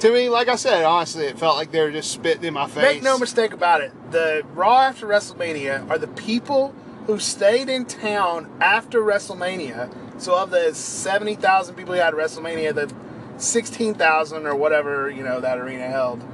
to 0.00 0.12
me, 0.12 0.28
like 0.28 0.48
I 0.48 0.56
said, 0.56 0.84
honestly, 0.84 1.26
it 1.26 1.38
felt 1.38 1.56
like 1.56 1.70
they 1.70 1.80
were 1.80 1.90
just 1.90 2.10
spitting 2.10 2.44
in 2.44 2.54
my 2.54 2.66
face. 2.66 2.82
Make 2.82 3.02
no 3.02 3.18
mistake 3.18 3.52
about 3.52 3.80
it. 3.80 3.92
The 4.10 4.42
Raw 4.54 4.80
after 4.80 5.06
WrestleMania 5.06 5.88
are 5.90 5.98
the 5.98 6.08
people 6.08 6.74
who 7.06 7.18
stayed 7.18 7.68
in 7.68 7.84
town 7.84 8.50
after 8.60 9.00
WrestleMania. 9.00 9.92
So 10.20 10.36
of 10.36 10.50
the 10.50 10.74
seventy 10.74 11.34
thousand 11.34 11.76
people 11.76 11.94
who 11.94 12.00
had 12.00 12.14
at 12.14 12.20
WrestleMania, 12.20 12.74
the 12.74 12.92
sixteen 13.38 13.94
thousand 13.94 14.46
or 14.46 14.54
whatever 14.54 15.10
you 15.10 15.22
know 15.22 15.40
that 15.40 15.58
arena 15.58 15.86
held, 15.86 16.24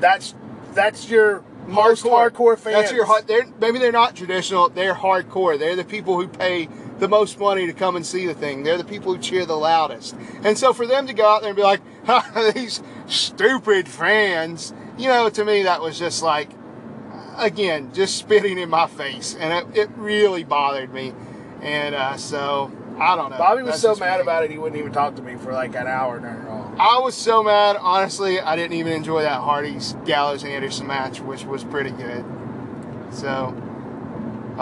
that's 0.00 0.34
that's 0.72 1.08
your 1.08 1.44
most 1.66 2.04
hardcore 2.04 2.58
fans. 2.58 2.76
That's 2.76 2.92
your 2.92 3.04
hard. 3.04 3.26
They're 3.26 3.46
maybe 3.60 3.78
they're 3.78 3.92
not 3.92 4.16
traditional. 4.16 4.68
They're 4.68 4.94
hardcore. 4.94 5.58
They're 5.58 5.76
the 5.76 5.84
people 5.84 6.20
who 6.20 6.28
pay 6.28 6.68
the 7.02 7.08
most 7.08 7.36
money 7.36 7.66
to 7.66 7.72
come 7.72 7.96
and 7.96 8.06
see 8.06 8.26
the 8.26 8.32
thing. 8.34 8.62
They're 8.62 8.78
the 8.78 8.84
people 8.84 9.12
who 9.12 9.20
cheer 9.20 9.44
the 9.44 9.56
loudest. 9.56 10.14
And 10.44 10.56
so 10.56 10.72
for 10.72 10.86
them 10.86 11.08
to 11.08 11.12
go 11.12 11.26
out 11.26 11.40
there 11.40 11.50
and 11.50 11.56
be 11.56 11.64
like, 11.64 11.80
these 12.54 12.80
stupid 13.08 13.88
fans, 13.88 14.72
you 14.96 15.08
know, 15.08 15.28
to 15.28 15.44
me 15.44 15.64
that 15.64 15.80
was 15.80 15.98
just 15.98 16.22
like, 16.22 16.48
again, 17.36 17.92
just 17.92 18.16
spitting 18.16 18.56
in 18.56 18.70
my 18.70 18.86
face. 18.86 19.34
And 19.34 19.74
it, 19.74 19.76
it 19.76 19.90
really 19.96 20.44
bothered 20.44 20.94
me. 20.94 21.12
And 21.60 21.96
uh, 21.96 22.16
so, 22.18 22.70
I 22.96 23.16
don't 23.16 23.30
know. 23.30 23.38
Bobby 23.38 23.62
was 23.62 23.82
That's 23.82 23.98
so 23.98 24.04
mad 24.04 24.18
me. 24.18 24.22
about 24.22 24.44
it, 24.44 24.52
he 24.52 24.58
wouldn't 24.58 24.78
even 24.78 24.92
talk 24.92 25.16
to 25.16 25.22
me 25.22 25.34
for 25.34 25.52
like 25.52 25.74
an 25.74 25.88
hour 25.88 26.20
during 26.20 26.44
Raw. 26.44 26.72
I 26.78 27.00
was 27.00 27.16
so 27.16 27.42
mad, 27.42 27.78
honestly, 27.80 28.38
I 28.38 28.54
didn't 28.54 28.74
even 28.74 28.92
enjoy 28.92 29.22
that 29.22 29.40
Hardy's 29.40 29.96
Gallows 30.04 30.44
Anderson 30.44 30.86
match, 30.86 31.20
which 31.20 31.44
was 31.44 31.64
pretty 31.64 31.90
good. 31.90 32.24
So, 33.10 33.56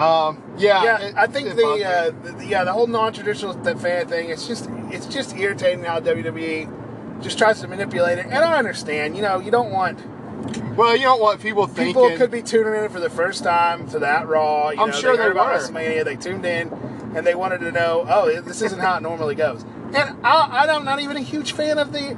um, 0.01 0.43
yeah, 0.59 0.83
yeah, 0.85 1.01
it- 1.01 1.15
I 1.17 1.27
think 1.27 1.55
the, 1.57 1.63
uh, 1.65 2.11
the 2.39 2.47
yeah 2.47 2.65
the 2.65 2.73
whole 2.73 2.87
non-traditional 2.87 3.55
fan 3.77 4.09
thing. 4.09 4.31
It's 4.31 4.47
just 4.47 4.69
it's 4.91 5.07
just 5.07 5.37
irritating 5.37 5.85
how 5.85 6.01
WWE 6.01 7.23
just 7.23 7.39
tries 7.39 7.61
to 7.61 7.69
manipulate 7.69 8.19
it. 8.19 8.27
And 8.27 8.37
I 8.45 8.57
understand, 8.59 9.17
you 9.17 9.23
know, 9.23 9.39
you 9.41 9.51
don't 9.51 9.71
want 9.71 9.99
well, 10.77 10.97
you 10.97 11.03
don't 11.03 11.21
want 11.21 11.41
people 11.41 11.67
thinking. 11.67 11.95
people 11.95 12.17
could 12.17 12.31
be 12.31 12.43
tuning 12.43 12.75
in 12.83 12.89
for 12.91 13.01
the 13.01 13.11
first 13.11 13.45
time 13.45 13.89
to 13.91 13.99
that 13.99 14.27
Raw. 14.27 14.71
You 14.71 14.81
I'm 14.81 14.91
know, 14.91 14.97
sure 14.97 15.17
they 15.17 15.25
they 15.25 15.31
about 15.31 15.53
were. 15.53 15.59
WrestleMania. 15.59 16.05
They 16.05 16.17
tuned 16.17 16.45
in 16.47 16.69
and 17.15 17.27
they 17.27 17.35
wanted 17.35 17.59
to 17.61 17.73
know, 17.73 18.07
oh, 18.09 18.41
this 18.41 18.63
isn't 18.63 18.79
how 18.81 18.97
it 18.97 19.03
normally 19.03 19.35
goes. 19.35 19.63
And 19.93 20.17
I, 20.25 20.67
I'm 20.71 20.85
not 20.85 21.01
even 21.01 21.17
a 21.17 21.21
huge 21.23 21.53
fan 21.53 21.79
of 21.79 21.93
the 21.93 22.17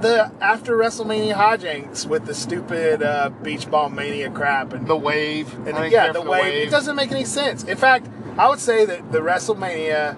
the 0.00 0.30
after 0.40 0.76
WrestleMania 0.76 1.34
hijinks 1.34 2.06
with 2.06 2.26
the 2.26 2.34
stupid 2.34 3.02
uh, 3.02 3.30
beach 3.42 3.70
ball 3.70 3.88
mania 3.88 4.30
crap 4.30 4.72
and 4.72 4.86
the 4.86 4.96
wave. 4.96 5.52
and 5.54 5.66
didn't 5.66 5.90
yeah, 5.90 6.04
care 6.04 6.12
the 6.12 6.22
for 6.22 6.30
way 6.30 6.62
it 6.62 6.70
doesn't 6.70 6.96
make 6.96 7.10
any 7.10 7.24
sense. 7.24 7.64
In 7.64 7.76
fact, 7.76 8.08
I 8.38 8.48
would 8.48 8.60
say 8.60 8.84
that 8.84 9.12
the 9.12 9.18
WrestleMania 9.18 10.16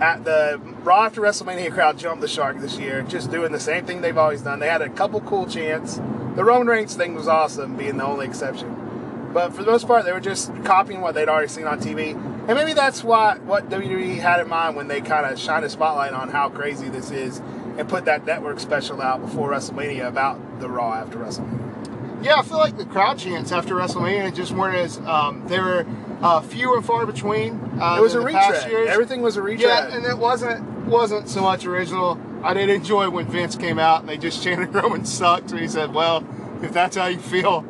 at 0.00 0.24
the 0.24 0.60
Raw 0.82 1.04
after 1.06 1.20
WrestleMania 1.20 1.72
crowd 1.72 1.98
jumped 1.98 2.20
the 2.20 2.28
shark 2.28 2.58
this 2.60 2.78
year, 2.78 3.02
just 3.02 3.30
doing 3.30 3.52
the 3.52 3.60
same 3.60 3.86
thing 3.86 4.02
they've 4.02 4.18
always 4.18 4.42
done. 4.42 4.58
They 4.58 4.68
had 4.68 4.82
a 4.82 4.90
couple 4.90 5.20
cool 5.22 5.46
chants. 5.46 5.96
The 6.34 6.44
Roman 6.44 6.66
Reigns 6.66 6.94
thing 6.94 7.14
was 7.14 7.28
awesome, 7.28 7.76
being 7.76 7.96
the 7.96 8.04
only 8.04 8.26
exception. 8.26 9.30
But 9.32 9.54
for 9.54 9.64
the 9.64 9.70
most 9.70 9.86
part, 9.86 10.04
they 10.04 10.12
were 10.12 10.20
just 10.20 10.52
copying 10.64 11.00
what 11.00 11.14
they'd 11.14 11.28
already 11.28 11.48
seen 11.48 11.66
on 11.66 11.80
TV. 11.80 12.14
And 12.14 12.54
maybe 12.54 12.74
that's 12.74 13.02
why 13.02 13.38
what 13.38 13.68
WWE 13.70 14.18
had 14.18 14.40
in 14.40 14.48
mind 14.48 14.76
when 14.76 14.88
they 14.88 15.00
kind 15.00 15.26
of 15.26 15.38
shined 15.38 15.64
a 15.64 15.70
spotlight 15.70 16.12
on 16.12 16.30
how 16.30 16.48
crazy 16.48 16.88
this 16.88 17.10
is 17.10 17.40
and 17.78 17.88
put 17.88 18.04
that 18.06 18.24
network 18.24 18.60
special 18.60 19.00
out 19.02 19.20
before 19.20 19.50
WrestleMania 19.50 20.06
about 20.08 20.60
the 20.60 20.68
Raw 20.68 20.94
after 20.94 21.18
WrestleMania. 21.18 22.24
Yeah, 22.24 22.36
I 22.36 22.42
feel 22.42 22.56
like 22.58 22.76
the 22.78 22.86
crowd 22.86 23.18
chants 23.18 23.52
after 23.52 23.74
WrestleMania 23.74 24.34
just 24.34 24.52
weren't 24.52 24.76
as 24.76 24.98
um, 25.00 25.46
they 25.48 25.58
were 25.60 25.86
uh, 26.22 26.40
few 26.40 26.74
and 26.74 26.84
far 26.84 27.04
between. 27.06 27.60
Uh, 27.80 27.96
It 27.98 28.02
was 28.02 28.14
a 28.14 28.20
retread. 28.20 28.88
Everything 28.88 29.20
was 29.22 29.36
a 29.36 29.42
retread. 29.42 29.68
Yeah, 29.90 29.94
and 29.96 30.04
it 30.06 30.16
wasn't 30.16 30.64
wasn't 30.86 31.28
so 31.28 31.42
much 31.42 31.66
original. 31.66 32.18
I 32.42 32.54
did 32.54 32.70
enjoy 32.70 33.10
when 33.10 33.26
Vince 33.26 33.56
came 33.56 33.78
out 33.78 34.00
and 34.00 34.08
they 34.08 34.16
just 34.16 34.42
chanted 34.44 34.74
Roman 34.74 35.04
sucks, 35.04 35.52
and 35.52 35.60
he 35.60 35.68
said, 35.68 35.92
"Well, 35.92 36.24
if 36.62 36.72
that's 36.72 36.96
how 36.96 37.06
you 37.06 37.18
feel, 37.18 37.64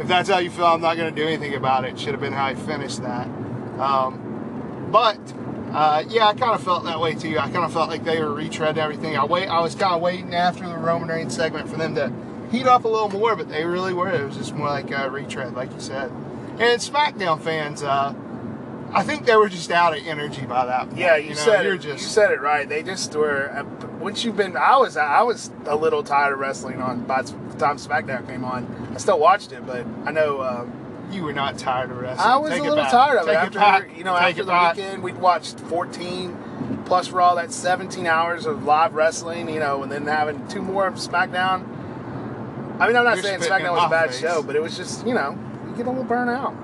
if 0.00 0.06
that's 0.06 0.28
how 0.28 0.38
you 0.38 0.50
feel, 0.50 0.66
I'm 0.66 0.80
not 0.80 0.96
going 0.96 1.12
to 1.12 1.20
do 1.20 1.26
anything 1.26 1.54
about 1.54 1.84
it." 1.84 1.98
Should 1.98 2.12
have 2.12 2.20
been 2.20 2.32
how 2.32 2.50
he 2.50 2.54
finished 2.54 3.02
that. 3.02 3.26
Um, 3.80 4.88
but 4.92 5.18
uh, 5.72 6.04
yeah, 6.08 6.26
I 6.26 6.34
kind 6.34 6.52
of 6.54 6.62
felt 6.62 6.84
that 6.84 7.00
way 7.00 7.14
too. 7.14 7.38
I 7.38 7.50
kind 7.50 7.64
of 7.64 7.72
felt 7.72 7.88
like 7.88 8.04
they 8.04 8.20
were 8.22 8.30
retreading 8.30 8.78
everything. 8.78 9.16
I 9.16 9.24
wait. 9.24 9.48
I 9.48 9.60
was 9.60 9.74
kind 9.74 9.94
of 9.94 10.00
waiting 10.00 10.34
after 10.34 10.66
the 10.68 10.76
Roman 10.76 11.08
Reigns 11.08 11.34
segment 11.34 11.68
for 11.68 11.76
them 11.76 11.94
to 11.94 12.12
heat 12.50 12.66
up 12.66 12.84
a 12.84 12.88
little 12.88 13.08
more, 13.08 13.34
but 13.36 13.48
they 13.48 13.64
really 13.64 13.94
were. 13.94 14.10
It 14.10 14.24
was 14.24 14.36
just 14.36 14.54
more 14.54 14.68
like 14.68 14.90
a 14.90 15.08
retread, 15.10 15.54
like 15.54 15.72
you 15.72 15.80
said. 15.80 16.10
And 16.58 16.80
SmackDown 16.80 17.40
fans, 17.40 17.82
uh, 17.82 18.14
I 18.92 19.02
think 19.02 19.24
they 19.24 19.36
were 19.36 19.48
just 19.48 19.70
out 19.70 19.96
of 19.96 20.06
energy 20.06 20.44
by 20.44 20.66
that 20.66 20.88
point. 20.88 20.98
Yeah, 20.98 21.16
you, 21.16 21.30
know, 21.30 21.34
said 21.34 21.64
you're 21.64 21.76
it. 21.76 21.80
just 21.80 22.02
You 22.04 22.10
said 22.10 22.30
it 22.30 22.40
right. 22.42 22.68
They 22.68 22.82
just 22.82 23.14
were. 23.14 23.50
uh, 23.50 23.64
Once 23.98 24.22
you've 24.24 24.36
been, 24.36 24.54
I 24.56 24.76
was, 24.76 24.98
I 24.98 25.22
was 25.22 25.50
a 25.64 25.74
little 25.74 26.02
tired 26.02 26.34
of 26.34 26.38
wrestling 26.40 26.82
on 26.82 27.04
by 27.04 27.22
the 27.22 27.32
time 27.58 27.78
SmackDown 27.78 28.26
came 28.28 28.44
on. 28.44 28.66
I 28.94 28.98
still 28.98 29.18
watched 29.18 29.52
it, 29.52 29.66
but 29.66 29.86
I 30.04 30.10
know 30.10 30.42
um, 30.42 30.70
you 31.14 31.22
were 31.24 31.32
not 31.32 31.58
tired 31.58 31.90
of 31.90 31.98
wrestling. 31.98 32.26
I 32.28 32.36
was 32.36 32.50
Take 32.50 32.60
a 32.60 32.64
little 32.64 32.84
tired 32.84 33.18
of 33.18 33.28
it. 33.28 33.30
Take 33.32 33.38
After 33.38 33.58
back. 33.58 33.96
you 33.96 34.04
know, 34.04 34.14
Take 34.18 34.30
after 34.30 34.44
the 34.44 34.50
back. 34.50 34.76
weekend, 34.76 35.02
we'd 35.02 35.16
watched 35.18 35.60
14 35.60 36.82
plus 36.86 37.10
Raw. 37.10 37.34
That's 37.34 37.54
17 37.54 38.06
hours 38.06 38.46
of 38.46 38.64
live 38.64 38.94
wrestling. 38.94 39.48
You 39.48 39.60
know, 39.60 39.82
and 39.82 39.90
then 39.92 40.06
having 40.06 40.46
two 40.48 40.62
more 40.62 40.86
of 40.86 40.94
SmackDown. 40.94 41.68
I 42.80 42.86
mean, 42.86 42.96
I'm 42.96 43.04
not 43.04 43.14
You're 43.16 43.22
saying 43.24 43.40
SmackDown 43.40 43.72
was 43.72 43.84
a 43.84 43.88
bad 43.88 44.10
face. 44.10 44.20
show, 44.20 44.42
but 44.42 44.56
it 44.56 44.62
was 44.62 44.76
just 44.76 45.06
you 45.06 45.14
know, 45.14 45.38
you 45.68 45.76
get 45.76 45.86
a 45.86 45.90
little 45.90 46.04
burnt 46.04 46.30
out. 46.30 46.54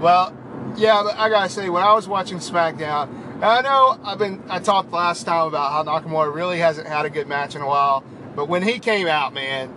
Well, 0.00 0.34
yeah, 0.76 1.02
but 1.04 1.16
I 1.18 1.28
gotta 1.28 1.48
say, 1.48 1.68
when 1.68 1.82
I 1.82 1.92
was 1.94 2.06
watching 2.08 2.38
SmackDown, 2.38 3.42
I 3.42 3.60
know 3.62 3.98
I've 4.04 4.18
been 4.18 4.42
I 4.48 4.58
talked 4.60 4.92
last 4.92 5.24
time 5.24 5.46
about 5.48 5.72
how 5.72 5.82
Nakamura 5.84 6.32
really 6.34 6.58
hasn't 6.58 6.86
had 6.86 7.04
a 7.06 7.10
good 7.10 7.26
match 7.28 7.54
in 7.54 7.62
a 7.62 7.66
while, 7.66 8.02
but 8.34 8.48
when 8.48 8.62
he 8.62 8.78
came 8.78 9.06
out, 9.06 9.32
man, 9.34 9.72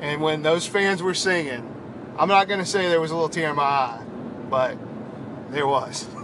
and 0.00 0.20
when 0.22 0.42
those 0.42 0.66
fans 0.66 1.02
were 1.02 1.14
singing, 1.14 1.69
I'm 2.20 2.28
not 2.28 2.48
gonna 2.48 2.66
say 2.66 2.90
there 2.90 3.00
was 3.00 3.10
a 3.12 3.14
little 3.14 3.30
tear 3.30 3.48
in 3.48 3.56
my 3.56 3.62
eye, 3.62 4.02
but 4.50 4.76
there 5.50 5.66
was. 5.66 6.06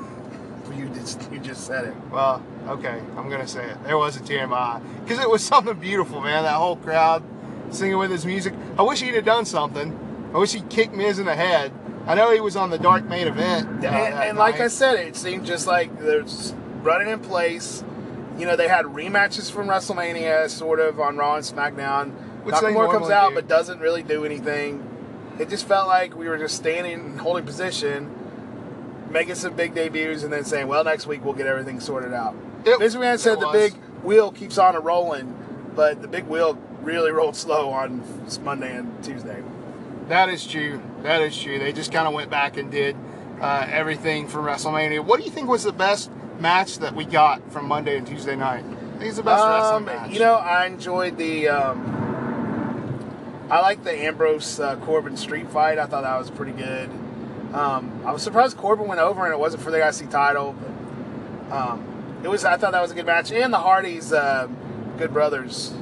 You 0.74 0.88
just 0.90 1.32
you 1.32 1.38
just 1.38 1.64
said 1.64 1.84
it. 1.84 1.94
Well, 2.10 2.42
okay, 2.68 3.00
I'm 3.16 3.30
gonna 3.30 3.46
say 3.46 3.64
it. 3.64 3.82
There 3.84 3.96
was 3.96 4.16
a 4.16 4.20
tear 4.20 4.42
in 4.42 4.50
my 4.50 4.56
eye 4.56 4.80
because 5.02 5.20
it 5.20 5.30
was 5.30 5.42
something 5.42 5.78
beautiful, 5.78 6.20
man. 6.20 6.42
That 6.42 6.56
whole 6.56 6.76
crowd 6.76 7.22
singing 7.70 7.96
with 7.96 8.10
his 8.10 8.26
music. 8.26 8.52
I 8.76 8.82
wish 8.82 9.00
he'd 9.00 9.14
have 9.14 9.24
done 9.24 9.46
something. 9.46 9.96
I 10.34 10.38
wish 10.38 10.52
he'd 10.52 10.68
kicked 10.68 10.92
Miz 10.92 11.18
in 11.18 11.26
the 11.26 11.36
head. 11.36 11.72
I 12.06 12.14
know 12.14 12.32
he 12.32 12.40
was 12.40 12.56
on 12.56 12.70
the 12.70 12.78
dark 12.78 13.04
main 13.04 13.26
event. 13.26 13.84
uh, 13.84 13.88
and, 13.88 14.14
and 14.14 14.38
like 14.38 14.60
I 14.60 14.68
said, 14.68 14.96
it 14.98 15.16
seemed 15.16 15.46
just 15.46 15.66
like 15.66 15.98
there's 15.98 16.52
running 16.82 17.08
in 17.08 17.20
place. 17.20 17.84
You 18.36 18.44
know, 18.44 18.56
they 18.56 18.68
had 18.68 18.86
rematches 18.86 19.50
from 19.50 19.68
WrestleMania, 19.68 20.50
sort 20.50 20.80
of 20.80 21.00
on 21.00 21.16
Raw 21.16 21.36
and 21.36 21.44
SmackDown. 21.44 22.12
Which 22.42 22.54
Nakamura 22.56 22.90
comes 22.90 23.08
out 23.08 23.30
do. 23.30 23.34
but 23.36 23.48
doesn't 23.48 23.78
really 23.78 24.02
do 24.02 24.24
anything. 24.24 24.95
It 25.38 25.48
just 25.50 25.66
felt 25.66 25.86
like 25.88 26.16
we 26.16 26.28
were 26.28 26.38
just 26.38 26.56
standing 26.56 26.94
and 26.94 27.20
holding 27.20 27.44
position, 27.44 28.10
making 29.10 29.34
some 29.34 29.54
big 29.54 29.74
debuts, 29.74 30.22
and 30.22 30.32
then 30.32 30.44
saying, 30.44 30.66
"Well, 30.68 30.84
next 30.84 31.06
week 31.06 31.24
we'll 31.24 31.34
get 31.34 31.46
everything 31.46 31.80
sorted 31.80 32.12
out." 32.14 32.34
It- 32.64 32.78
Vince 32.78 32.94
McMahon 32.94 33.18
said 33.18 33.40
the 33.40 33.48
big 33.48 33.74
wheel 34.02 34.30
keeps 34.32 34.58
on 34.58 34.74
a 34.74 34.80
rolling, 34.80 35.34
but 35.74 36.02
the 36.02 36.08
big 36.08 36.24
wheel 36.26 36.58
really 36.82 37.10
rolled 37.18 37.36
slow 37.36 37.70
on 37.70 38.02
Monday 38.44 38.76
and 38.76 39.02
Tuesday. 39.04 39.42
That 40.08 40.28
is 40.28 40.46
true. 40.46 40.80
That 41.02 41.20
is 41.20 41.36
true. 41.40 41.58
They 41.58 41.72
just 41.72 41.92
kind 41.92 42.06
of 42.06 42.14
went 42.14 42.30
back 42.30 42.56
and 42.56 42.70
did 42.70 42.96
uh, 43.40 43.66
everything 43.70 44.28
from 44.28 44.44
WrestleMania. 44.44 45.04
What 45.04 45.18
do 45.18 45.24
you 45.24 45.30
think 45.32 45.48
was 45.48 45.64
the 45.64 45.72
best 45.72 46.10
match 46.40 46.78
that 46.78 46.94
we 46.94 47.04
got 47.04 47.50
from 47.52 47.66
Monday 47.66 47.96
and 47.98 48.06
Tuesday 48.06 48.36
night? 48.36 48.64
I 48.64 48.98
think 48.98 49.08
it's 49.08 49.16
the 49.16 49.22
best 49.24 49.42
Um, 49.42 49.84
wrestling 49.84 49.84
match. 50.02 50.12
You 50.12 50.20
know, 50.20 50.34
I 50.36 50.66
enjoyed 50.66 51.18
the. 51.18 51.48
Um, 51.48 51.95
I 53.50 53.60
like 53.60 53.84
the 53.84 53.92
Ambrose 53.92 54.58
uh, 54.58 54.76
Corbin 54.76 55.16
street 55.16 55.48
fight. 55.50 55.78
I 55.78 55.86
thought 55.86 56.02
that 56.02 56.18
was 56.18 56.30
pretty 56.30 56.52
good. 56.52 56.90
Um, 57.52 58.02
I 58.04 58.12
was 58.12 58.22
surprised 58.22 58.56
Corbin 58.56 58.88
went 58.88 59.00
over 59.00 59.24
and 59.24 59.32
it 59.32 59.38
wasn't 59.38 59.62
for 59.62 59.70
the 59.70 59.86
IC 59.86 60.10
title, 60.10 60.54
but 61.48 61.56
um, 61.56 62.20
it 62.24 62.28
was. 62.28 62.44
I 62.44 62.56
thought 62.56 62.72
that 62.72 62.82
was 62.82 62.90
a 62.90 62.94
good 62.94 63.06
match. 63.06 63.30
And 63.30 63.52
the 63.52 63.58
Hardys, 63.58 64.12
uh, 64.12 64.48
Good 64.98 65.12
Brothers, 65.12 65.72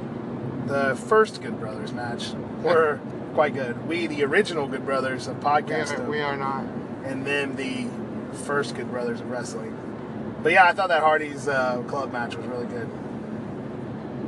the 0.67 0.95
first 1.07 1.41
Good 1.41 1.59
Brothers 1.59 1.91
match 1.91 2.33
were 2.61 2.99
quite 3.33 3.53
good. 3.55 3.87
We, 3.87 4.05
the 4.07 4.23
original 4.25 4.67
Good 4.67 4.85
Brothers 4.85 5.27
of 5.27 5.37
we 5.37 5.43
podcast, 5.43 6.07
we 6.07 6.19
are 6.21 6.37
not. 6.37 6.65
and 7.03 7.25
then 7.25 7.55
the 7.55 7.87
first 8.45 8.75
Good 8.75 8.91
Brothers 8.91 9.21
of 9.21 9.29
wrestling. 9.31 9.75
But 10.43 10.51
yeah, 10.51 10.65
I 10.65 10.73
thought 10.73 10.89
that 10.89 11.01
Hardys 11.01 11.47
uh, 11.47 11.81
club 11.87 12.13
match 12.13 12.35
was 12.35 12.45
really 12.45 12.67
good. 12.67 12.87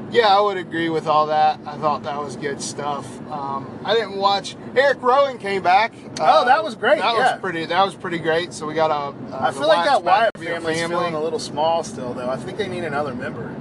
Yeah, 0.10 0.28
I 0.28 0.40
would 0.40 0.56
agree 0.58 0.88
with 0.90 1.06
all 1.06 1.28
that. 1.28 1.60
I 1.66 1.78
thought 1.78 2.04
that 2.04 2.18
was 2.20 2.38
good 2.38 2.62
stuff. 2.62 3.06
Um, 3.30 3.80
I 3.84 3.94
didn't 3.94 4.16
watch. 4.16 4.56
Eric 4.76 5.02
Rowan 5.02 5.38
came 5.38 5.62
back. 5.62 5.94
Uh, 6.20 6.26
Oh, 6.42 6.46
that 6.46 6.64
was 6.64 6.76
great, 6.76 7.00
That 7.00 7.14
yeah. 7.18 7.34
was 7.34 7.42
pretty. 7.42 7.66
That 7.66 7.84
was 7.86 7.94
pretty 7.94 8.20
great. 8.20 8.54
So 8.54 8.66
we 8.66 8.74
got 8.74 8.90
a. 8.90 9.16
Uh, 9.36 9.40
I 9.48 9.52
feel 9.52 9.68
like 9.68 9.86
that 9.86 10.04
Wyatt 10.04 10.34
to 10.36 10.40
be 10.40 10.48
a 10.48 10.52
family's 10.56 10.80
family. 10.80 10.96
feeling 10.98 11.14
a 11.14 11.22
little 11.22 11.40
small 11.40 11.84
still, 11.84 12.14
though. 12.14 12.30
I 12.30 12.38
think 12.38 12.58
they 12.58 12.68
need 12.70 12.86
another 12.86 13.14
member. 13.14 13.54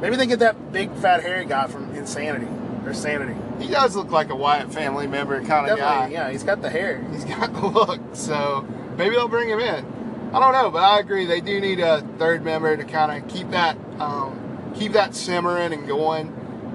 Maybe 0.00 0.16
they 0.16 0.26
get 0.26 0.38
that 0.40 0.72
big 0.72 0.92
fat 0.96 1.22
hairy 1.22 1.44
guy 1.46 1.66
from 1.68 1.94
Insanity 1.94 2.48
or 2.86 2.94
Sanity. 2.94 3.34
He 3.62 3.68
does 3.70 3.94
look 3.96 4.10
like 4.10 4.30
a 4.30 4.36
Wyatt 4.36 4.72
family 4.72 5.06
member 5.06 5.42
kind 5.44 5.70
of 5.70 5.78
guy. 5.78 6.08
Yeah. 6.08 6.30
He's 6.30 6.42
got 6.42 6.62
the 6.62 6.70
hair. 6.70 7.02
He's 7.12 7.24
got 7.24 7.52
the 7.52 7.66
look, 7.66 8.00
so 8.14 8.66
maybe 8.96 9.14
they'll 9.14 9.28
bring 9.28 9.48
him 9.48 9.60
in. 9.60 10.30
I 10.32 10.38
don't 10.38 10.52
know, 10.52 10.70
but 10.70 10.82
I 10.82 11.00
agree 11.00 11.26
they 11.26 11.40
do 11.40 11.60
need 11.60 11.80
a 11.80 12.02
third 12.18 12.44
member 12.44 12.76
to 12.76 12.84
kind 12.84 13.22
of 13.22 13.28
keep 13.28 13.50
that 13.50 13.76
um, 13.98 14.38
keep 14.74 14.92
that 14.92 15.14
simmering 15.14 15.72
and 15.72 15.86
going. 15.86 16.28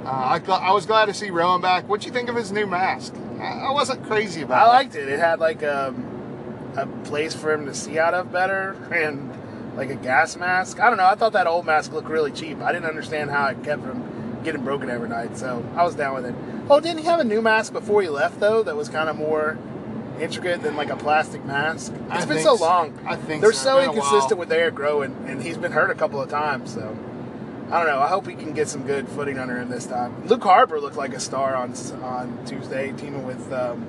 Uh, 0.05 0.09
I, 0.09 0.51
I 0.51 0.71
was 0.71 0.85
glad 0.85 1.05
to 1.05 1.13
see 1.13 1.29
Rowan 1.29 1.61
back. 1.61 1.83
What 1.83 1.91
would 1.91 2.05
you 2.05 2.11
think 2.11 2.29
of 2.29 2.35
his 2.35 2.51
new 2.51 2.67
mask? 2.67 3.13
I, 3.39 3.67
I 3.67 3.71
wasn't 3.71 4.05
crazy 4.05 4.41
about 4.43 4.67
it. 4.67 4.69
I 4.69 4.73
liked 4.77 4.95
it. 4.95 5.09
It 5.09 5.19
had 5.19 5.39
like 5.39 5.63
um, 5.63 6.73
a 6.77 6.85
place 7.07 7.33
for 7.33 7.51
him 7.51 7.65
to 7.65 7.73
see 7.73 7.97
out 7.97 8.13
of 8.13 8.31
better 8.31 8.73
and 8.93 9.31
like 9.75 9.89
a 9.89 9.95
gas 9.95 10.35
mask. 10.37 10.79
I 10.79 10.89
don't 10.89 10.97
know. 10.97 11.05
I 11.05 11.15
thought 11.15 11.33
that 11.33 11.47
old 11.47 11.65
mask 11.65 11.91
looked 11.91 12.07
really 12.07 12.31
cheap. 12.31 12.61
I 12.61 12.71
didn't 12.71 12.87
understand 12.87 13.31
how 13.31 13.47
it 13.47 13.63
kept 13.63 13.81
from 13.81 14.39
getting 14.43 14.63
broken 14.63 14.89
every 14.89 15.09
night, 15.09 15.37
so 15.37 15.65
I 15.75 15.83
was 15.83 15.95
down 15.95 16.15
with 16.15 16.25
it. 16.25 16.35
Oh, 16.69 16.79
didn't 16.79 16.99
he 16.99 17.05
have 17.05 17.19
a 17.19 17.23
new 17.23 17.41
mask 17.41 17.73
before 17.73 18.01
he 18.01 18.07
left 18.07 18.39
though? 18.39 18.63
That 18.63 18.75
was 18.75 18.89
kind 18.89 19.09
of 19.09 19.15
more 19.15 19.57
intricate 20.19 20.61
than 20.61 20.75
like 20.75 20.89
a 20.89 20.95
plastic 20.95 21.43
mask. 21.45 21.93
I 22.09 22.17
It's 22.17 22.25
been 22.25 22.43
so 22.43 22.55
long. 22.55 22.97
I 23.05 23.15
think 23.15 23.41
they're 23.41 23.51
so. 23.51 23.79
so 23.81 23.91
a 23.91 23.93
inconsistent 23.93 24.39
with 24.39 24.51
Eric 24.51 24.77
Rowan, 24.79 25.25
and 25.27 25.41
he's 25.41 25.57
been 25.57 25.71
hurt 25.71 25.91
a 25.91 25.95
couple 25.95 26.21
of 26.21 26.29
times. 26.29 26.73
So 26.73 26.97
I 27.71 27.79
don't 27.79 27.87
know. 27.87 27.99
I 27.99 28.07
hope 28.07 28.27
he 28.27 28.35
can 28.35 28.53
get 28.53 28.67
some 28.67 28.85
good 28.85 29.09
footing 29.09 29.39
under 29.39 29.57
him 29.59 29.69
this 29.69 29.87
time. 29.87 30.27
Luke 30.27 30.43
Harper 30.43 30.79
looked 30.79 30.97
like 30.97 31.13
a 31.13 31.19
star 31.19 31.55
on 31.55 31.73
on 32.03 32.45
Tuesday, 32.45 32.91
teaming 32.91 33.25
with 33.25 33.51
um, 33.51 33.87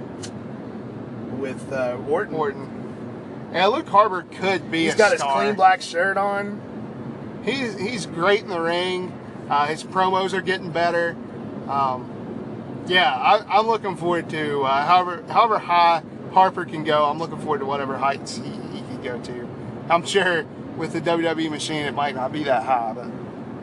with 1.38 1.73
uh, 1.73 1.99
Orton. 2.09 2.35
Orton. 2.35 3.50
Yeah, 3.52 3.66
Luke 3.66 3.88
Harper 3.88 4.23
could 4.23 4.71
be 4.71 4.85
He's 4.85 4.95
got 4.95 5.12
his 5.12 5.23
clean 5.23 5.54
black 5.54 5.83
shirt 5.83 6.16
on. 6.16 6.61
He's 7.45 7.78
he's 7.78 8.06
great 8.06 8.42
in 8.42 8.49
the 8.49 8.61
ring. 8.61 9.12
Uh, 9.49 9.66
his 9.66 9.85
promos 9.85 10.33
are 10.33 10.40
getting 10.40 10.71
better. 10.71 11.14
Um, 11.68 12.85
yeah, 12.88 13.14
I, 13.14 13.59
I'm 13.59 13.66
looking 13.66 13.97
forward 13.97 14.30
to 14.30 14.62
uh, 14.62 14.87
however 14.87 15.23
however 15.28 15.59
high 15.59 16.02
Harper 16.33 16.64
can 16.64 16.83
go. 16.83 17.04
I'm 17.04 17.18
looking 17.18 17.38
forward 17.38 17.59
to 17.59 17.66
whatever 17.66 17.99
heights 17.99 18.37
he, 18.37 18.50
he 18.50 18.80
can 18.80 19.02
go 19.02 19.21
to. 19.21 19.49
I'm 19.88 20.04
sure 20.04 20.45
with 20.76 20.92
the 20.92 21.00
WWE 21.00 21.50
machine 21.50 21.85
it 21.85 21.95
might 21.95 22.14
not 22.14 22.33
be 22.33 22.45
that 22.45 22.64
high, 22.64 22.92
but 22.95 23.06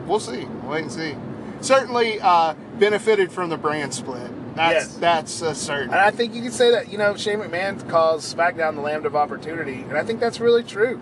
we'll 0.06 0.20
see. 0.20 0.46
We'll 0.46 0.72
wait 0.72 0.84
and 0.84 0.92
see. 0.92 1.16
Certainly 1.62 2.20
uh, 2.22 2.56
benefited 2.78 3.32
from 3.32 3.50
the 3.50 3.58
brand 3.58 3.94
split. 3.94 4.32
That's 4.56 4.74
Yes. 4.74 4.96
that's 4.98 5.42
uh, 5.42 5.54
certain. 5.54 5.90
And 5.92 6.00
I 6.00 6.12
think 6.12 6.36
you 6.36 6.42
can 6.42 6.52
say 6.52 6.72
that, 6.72 6.92
you 6.92 6.98
know, 6.98 7.16
Shane 7.16 7.40
McMahon 7.40 7.90
calls 7.90 8.32
SmackDown 8.34 8.76
the 8.76 8.82
land 8.82 9.06
of 9.06 9.16
opportunity. 9.16 9.82
And 9.82 9.98
I 9.98 10.04
think 10.04 10.20
that's 10.20 10.40
really 10.40 10.64
true. 10.64 11.02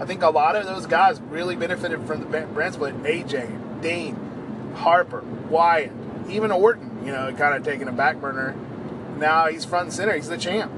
I 0.00 0.04
think 0.04 0.22
a 0.22 0.30
lot 0.30 0.56
of 0.56 0.64
those 0.64 0.86
guys 0.86 1.20
really 1.20 1.56
benefited 1.56 2.06
from 2.06 2.20
the 2.20 2.26
brand 2.26 2.74
split. 2.74 3.00
AJ, 3.02 3.82
Dean, 3.82 4.72
Harper, 4.76 5.22
Wyatt, 5.48 5.92
even 6.28 6.50
Orton, 6.50 7.02
you 7.04 7.12
know, 7.12 7.32
kind 7.34 7.54
of 7.54 7.64
taking 7.64 7.88
a 7.88 7.92
back 7.92 8.20
burner. 8.20 8.54
Now 9.16 9.46
he's 9.48 9.64
front 9.64 9.86
and 9.86 9.92
center. 9.92 10.14
He's 10.14 10.28
the 10.28 10.38
champ. 10.38 10.72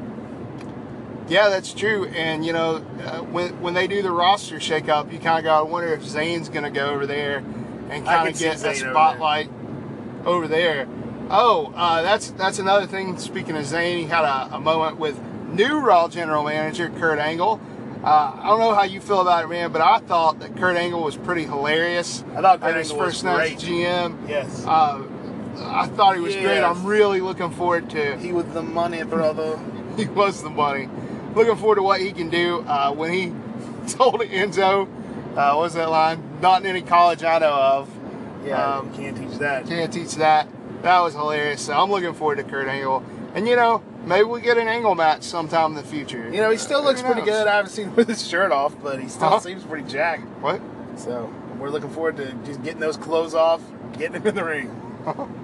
Yeah, 1.29 1.49
that's 1.49 1.73
true. 1.73 2.07
And 2.07 2.45
you 2.45 2.53
know, 2.53 2.85
uh, 3.05 3.21
when 3.21 3.61
when 3.61 3.75
they 3.75 3.87
do 3.87 4.03
the 4.03 4.11
roster 4.11 4.57
shakeup, 4.57 5.13
you 5.13 5.19
kind 5.19 5.39
of 5.39 5.45
got 5.45 5.61
to 5.61 5.65
wonder 5.67 5.93
if 5.93 6.03
Zayn's 6.03 6.49
going 6.49 6.65
to 6.65 6.71
go 6.71 6.91
over 6.91 7.07
there 7.07 7.45
and 7.91 8.05
kind 8.05 8.29
of 8.29 8.39
get 8.39 8.63
a 8.63 8.69
over 8.69 8.75
spotlight 8.75 9.51
over 10.25 10.49
there. 10.49 10.87
Oh, 11.31 11.73
uh, 11.77 12.03
that's 12.03 12.31
that's 12.33 12.59
another 12.59 12.87
thing. 12.87 13.19
Speaking 13.19 13.57
of 13.57 13.65
Zayn, 13.65 13.99
he 13.99 14.05
had 14.05 14.25
a, 14.25 14.57
a 14.57 14.61
moment 14.61 14.99
with 14.99 15.21
new 15.49 15.79
Raw 15.79 16.09
General 16.09 16.45
Manager 16.45 16.91
Kurt 16.91 17.19
Angle. 17.19 17.61
Uh, 18.03 18.33
I 18.35 18.47
don't 18.47 18.61
know 18.61 18.75
how 18.75 18.85
you 18.85 19.01
feel 19.01 19.21
about 19.21 19.45
it, 19.45 19.49
man, 19.49 19.73
but 19.73 19.83
I 19.83 19.99
thought 19.99 20.41
that 20.41 20.57
Kurt 20.57 20.77
Angle 20.77 21.03
was 21.03 21.17
pretty 21.17 21.45
hilarious. 21.45 22.25
I 22.35 22.41
thought 22.41 22.61
Kurt 22.61 22.77
his 22.77 22.91
Angle 22.91 23.07
first 23.07 23.25
night 23.25 23.53
as 23.53 23.65
great. 23.65 23.75
GM. 23.75 24.29
Yes. 24.29 24.65
Uh, 24.67 25.07
I 25.59 25.87
thought 25.89 26.15
he 26.15 26.21
was 26.21 26.35
great. 26.35 26.63
I'm 26.63 26.85
really 26.85 27.21
looking 27.21 27.51
forward 27.51 27.91
to 27.91 28.17
he 28.19 28.33
was 28.33 28.47
the 28.47 28.63
money, 28.63 29.03
brother. 29.03 29.59
he 29.97 30.07
was 30.07 30.43
the 30.43 30.51
money. 30.51 30.89
Looking 31.35 31.57
forward 31.57 31.77
to 31.77 31.83
what 31.83 32.01
he 32.01 32.13
can 32.13 32.31
do. 32.31 32.61
Uh, 32.67 32.93
when 32.93 33.13
he 33.13 33.27
told 33.93 34.21
Enzo, 34.21 34.89
uh, 35.37 35.53
what 35.55 35.59
was 35.59 35.75
that 35.75 35.91
line? 35.91 36.30
Not 36.41 36.63
in 36.63 36.67
any 36.69 36.83
college 36.83 37.23
I 37.23 37.39
know 37.39 37.53
of. 37.53 37.91
Yeah, 38.47 38.77
Um, 38.79 38.93
can't 38.95 39.17
teach 39.17 39.39
that. 39.39 39.67
Can't 39.67 39.93
teach 39.93 40.15
that. 40.17 40.49
That 40.83 41.01
was 41.01 41.15
hilarious. 41.15 41.61
So 41.61 41.75
I'm 41.75 41.91
looking 41.91 42.15
forward 42.15 42.37
to 42.37 42.45
Kurt 42.45 42.67
Angle. 42.69 43.03
And 43.35 43.47
you 43.47 43.55
know, 43.57 43.83
maybe 44.05 44.25
we 44.25 44.41
get 44.41 44.57
an 44.57 44.67
Angle 44.67 44.95
match 44.95 45.23
sometime 45.25 45.73
in 45.73 45.77
the 45.77 45.83
future. 45.83 46.25
You 46.33 46.39
know, 46.39 46.51
he 46.51 46.57
still 46.57 46.81
Who 46.81 46.89
looks 46.89 47.03
pretty 47.03 47.21
good. 47.23 47.47
I 47.47 47.57
haven't 47.57 47.71
seen 47.71 47.89
him 47.89 47.97
with 47.97 48.09
his 48.09 48.27
shirt 48.27 48.51
off, 48.53 48.75
but 48.83 49.01
he 49.01 49.09
still 49.09 49.27
Uh-huh. 49.29 49.41
seems 49.41 49.63
pretty 49.65 49.87
jacked. 49.89 50.23
What? 50.41 50.61
So 50.97 51.31
we're 51.59 51.69
looking 51.71 51.91
forward 51.91 52.17
to 52.17 52.33
just 52.47 52.63
getting 52.63 52.81
those 52.81 52.97
clothes 52.97 53.35
off, 53.35 53.61
getting 53.99 54.15
him 54.21 54.27
in 54.27 54.35
the 54.35 54.45
ring. 54.45 54.71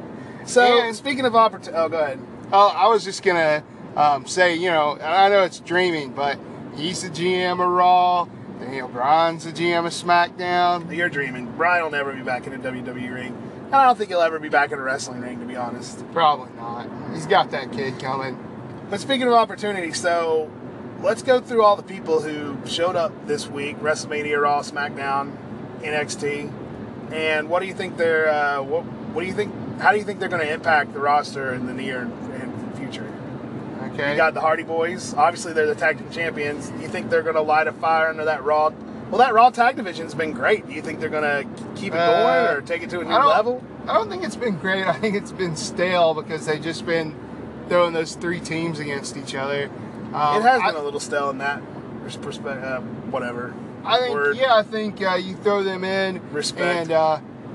So 0.47 0.63
And- 0.63 0.95
speaking 0.95 1.25
of 1.25 1.35
opportunity, 1.35 1.77
oh, 1.77 1.89
go 1.89 1.99
ahead. 1.99 2.21
Oh, 2.53 2.69
I 2.69 2.87
was 2.87 3.03
just 3.05 3.25
gonna 3.25 3.65
um, 3.97 4.27
say, 4.27 4.55
you 4.55 4.71
know, 4.71 4.97
I 5.03 5.29
know 5.29 5.43
it's 5.43 5.59
dreaming, 5.59 6.13
but 6.13 6.39
he's 6.77 7.03
the 7.03 7.09
GM 7.09 7.55
of 7.61 7.69
Raw. 7.69 8.29
Daniel 8.61 8.89
Bryan's 8.89 9.45
the 9.45 9.53
GM 9.53 9.87
of 9.87 9.93
SmackDown. 9.93 10.95
You're 10.95 11.09
dreaming. 11.09 11.53
Bryan 11.53 11.85
will 11.85 11.91
never 11.91 12.13
be 12.13 12.23
back 12.23 12.47
in 12.47 12.55
a 12.55 12.59
WWE 12.59 13.15
ring. 13.15 13.37
And 13.67 13.75
I 13.75 13.85
don't 13.85 13.99
think 13.99 14.11
he'll 14.11 14.21
ever 14.21 14.39
be 14.39 14.49
back 14.49 14.73
in 14.73 14.79
a 14.79 14.83
wrestling 14.83 15.21
ring, 15.21 15.41
to 15.41 15.47
be 15.47 15.57
honest. 15.57 16.05
Probably 16.13 16.51
not. 16.57 16.89
He's 17.13 17.27
got 17.27 17.51
that 17.51 17.73
kid 17.73 17.99
coming. 17.99 18.39
But 18.89 19.01
speaking 19.01 19.27
of 19.27 19.35
opportunity, 19.35 19.93
so 19.93 20.51
let's 21.03 21.23
go 21.23 21.41
through 21.41 21.63
all 21.63 21.77
the 21.77 21.83
people 21.83 22.23
who 22.23 22.57
showed 22.67 22.97
up 22.97 23.13
this 23.27 23.49
week: 23.49 23.79
WrestleMania, 23.81 24.41
Raw, 24.41 24.63
SmackDown, 24.63 25.37
NXT. 25.81 26.53
And 27.13 27.49
what 27.49 27.61
do 27.61 27.67
you 27.67 27.75
think 27.75 27.97
they're? 27.97 28.29
Uh, 28.29 28.63
what, 28.63 28.85
what 28.85 29.21
do 29.21 29.27
you 29.27 29.35
think? 29.35 29.53
How 29.81 29.93
do 29.93 29.99
you 29.99 30.05
think 30.05 30.21
they're 30.21 30.29
going 30.29 30.47
to 30.47 30.53
impact 30.53 30.95
the 30.95 31.01
roster 31.01 31.53
in 31.53 31.67
the 31.67 31.75
near? 31.75 32.11
Okay. 33.97 34.11
You 34.11 34.17
got 34.17 34.35
the 34.35 34.41
Hardy 34.41 34.63
Boys. 34.63 35.15
Obviously, 35.15 35.53
they're 35.55 35.67
the 35.67 35.75
tag 35.75 35.99
team 35.99 36.11
champions. 36.11 36.71
You 36.83 36.89
think 36.89 37.09
they're 37.09 37.23
going 37.23 37.35
to 37.37 37.41
light 37.43 37.67
a 37.67 37.73
fire 37.73 38.09
under 38.09 38.27
that 38.27 38.45
Raw? 38.45 38.71
Well, 39.11 39.19
that 39.19 39.33
Raw 39.33 39.51
tag 39.51 39.77
division's 39.77 40.15
been 40.15 40.33
great. 40.33 40.67
Do 40.67 40.75
you 40.75 40.83
think 40.83 41.01
they're 41.01 41.09
going 41.09 41.23
to 41.23 41.65
keep 41.81 41.95
it 41.95 41.99
Uh, 41.99 42.23
going 42.47 42.57
or 42.57 42.61
take 42.61 42.83
it 42.83 42.91
to 42.91 43.01
a 43.01 43.05
new 43.05 43.11
I 43.11 43.25
level? 43.25 43.65
I 43.87 43.95
don't 43.95 44.11
think 44.11 44.23
it's 44.25 44.37
been 44.37 44.59
great. 44.59 44.87
I 44.87 44.93
think 44.93 45.15
it's 45.17 45.33
been 45.33 45.57
stale 45.57 46.13
because 46.13 46.45
they've 46.45 46.63
just 46.63 46.85
been 46.85 47.15
throwing 47.69 47.95
those 47.95 48.17
three 48.17 48.41
teams 48.41 48.81
against 48.81 49.17
each 49.17 49.35
other. 49.35 49.71
Um, 50.13 50.41
it 50.41 50.43
has 50.43 50.61
been 50.61 50.77
a 50.77 50.83
little 50.83 51.01
stale 51.01 51.31
in 51.31 51.39
that 51.39 51.63
perspective. 52.03 52.63
Uh, 52.63 52.81
whatever. 53.11 53.55
I 53.85 53.99
think, 53.99 54.15
word. 54.15 54.37
yeah, 54.37 54.55
I 54.57 54.63
think 54.63 55.01
uh, 55.01 55.15
you 55.15 55.37
throw 55.37 55.63
them 55.63 55.85
in. 55.85 56.21
Respect. 56.33 56.91
And 56.91 56.93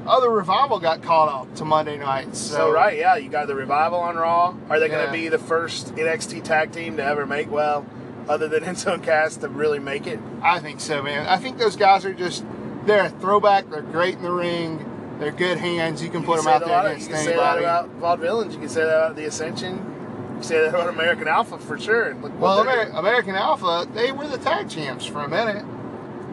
uh, 0.06 0.10
other 0.10 0.30
revival 0.30 0.80
got 0.80 1.02
caught 1.02 1.30
up 1.30 1.56
to 1.56 1.66
Monday 1.66 1.98
nights. 1.98 2.40
So, 2.40 2.56
So, 2.56 2.72
right, 2.72 2.98
yeah, 2.98 3.16
you 3.16 3.30
got 3.30 3.48
the 3.48 3.56
revival 3.56 4.00
on 4.00 4.16
Raw. 4.16 4.56
Are 4.70 4.80
they 4.80 4.88
going 4.88 5.06
to 5.06 5.12
be 5.12 5.28
the 5.30 5.40
first 5.40 5.96
NXT 5.96 6.44
tag 6.44 6.72
team 6.72 6.98
to 6.98 7.04
ever 7.04 7.26
make 7.26 7.50
well, 7.52 7.86
other 8.28 8.48
than 8.48 8.64
Enzo 8.64 8.94
and 8.94 9.04
Cass, 9.04 9.38
to 9.38 9.48
really 9.50 9.80
make 9.80 10.08
it? 10.08 10.20
I 10.42 10.60
think 10.60 10.80
so, 10.80 11.02
man. 11.02 11.28
I 11.28 11.38
think 11.38 11.58
those 11.58 11.76
guys 11.76 12.06
are 12.06 12.14
just 12.14 12.46
they're 12.86 13.06
a 13.06 13.10
throwback. 13.10 13.70
They're 13.70 13.82
great 13.82 14.16
in 14.16 14.24
the 14.24 14.32
ring. 14.32 14.86
They're 15.20 15.32
good 15.32 15.58
hands. 15.60 16.02
You 16.02 16.10
can 16.10 16.22
You 16.22 16.26
put 16.28 16.38
can 16.38 16.46
them 16.46 16.54
out 16.56 16.66
there 16.66 16.86
against 16.88 17.08
You 17.10 17.16
can 17.16 17.24
say 17.26 17.36
that 17.36 17.60
about 17.60 18.00
Vaudevillains. 18.02 18.54
You 18.54 18.60
can 18.60 18.70
say 18.70 18.84
that 18.84 18.98
about 18.98 19.16
the 19.16 19.26
Ascension. 19.26 19.76
You 19.76 20.34
can 20.36 20.44
say 20.44 20.60
that 20.62 20.70
about 20.70 20.90
American 20.90 21.28
Alpha 21.28 21.60
for 21.60 21.78
sure. 21.78 22.16
Well, 22.16 22.62
Amer-. 22.62 22.90
American 22.98 23.36
Alpha, 23.36 23.88
they 23.94 24.12
were 24.12 24.28
the 24.28 24.40
tag 24.40 24.68
champs 24.68 25.06
for 25.06 25.20
a 25.24 25.28
minute. 25.30 25.64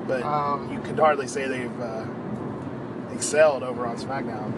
but 0.06 0.22
um, 0.22 0.72
you 0.72 0.80
could 0.80 0.98
hardly 0.98 1.28
say 1.28 1.46
they've 1.46 1.80
uh, 1.82 2.06
excelled 3.18 3.64
over 3.64 3.84
on 3.84 3.96
SmackDown. 3.96 4.52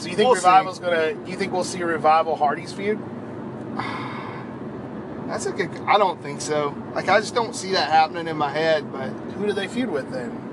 So 0.00 0.08
you 0.08 0.16
think 0.16 0.28
We'll 0.28 0.36
see. 0.36 0.46
Revival's 0.46 0.78
gonna? 0.78 1.16
You 1.26 1.36
think 1.36 1.52
we'll 1.52 1.64
see 1.64 1.80
a 1.80 1.86
Revival 1.86 2.36
Hardy's 2.36 2.72
feud? 2.72 2.98
That's 5.26 5.46
a 5.46 5.52
good. 5.52 5.70
I 5.86 5.98
don't 5.98 6.20
think 6.22 6.40
so. 6.40 6.74
Like 6.94 7.08
I 7.08 7.20
just 7.20 7.34
don't 7.34 7.54
see 7.54 7.72
that 7.72 7.90
happening 7.90 8.28
in 8.28 8.36
my 8.36 8.50
head. 8.50 8.90
But 8.92 9.08
Who 9.08 9.46
do 9.46 9.52
they 9.52 9.68
feud 9.68 9.90
with 9.90 10.10
then? 10.10 10.48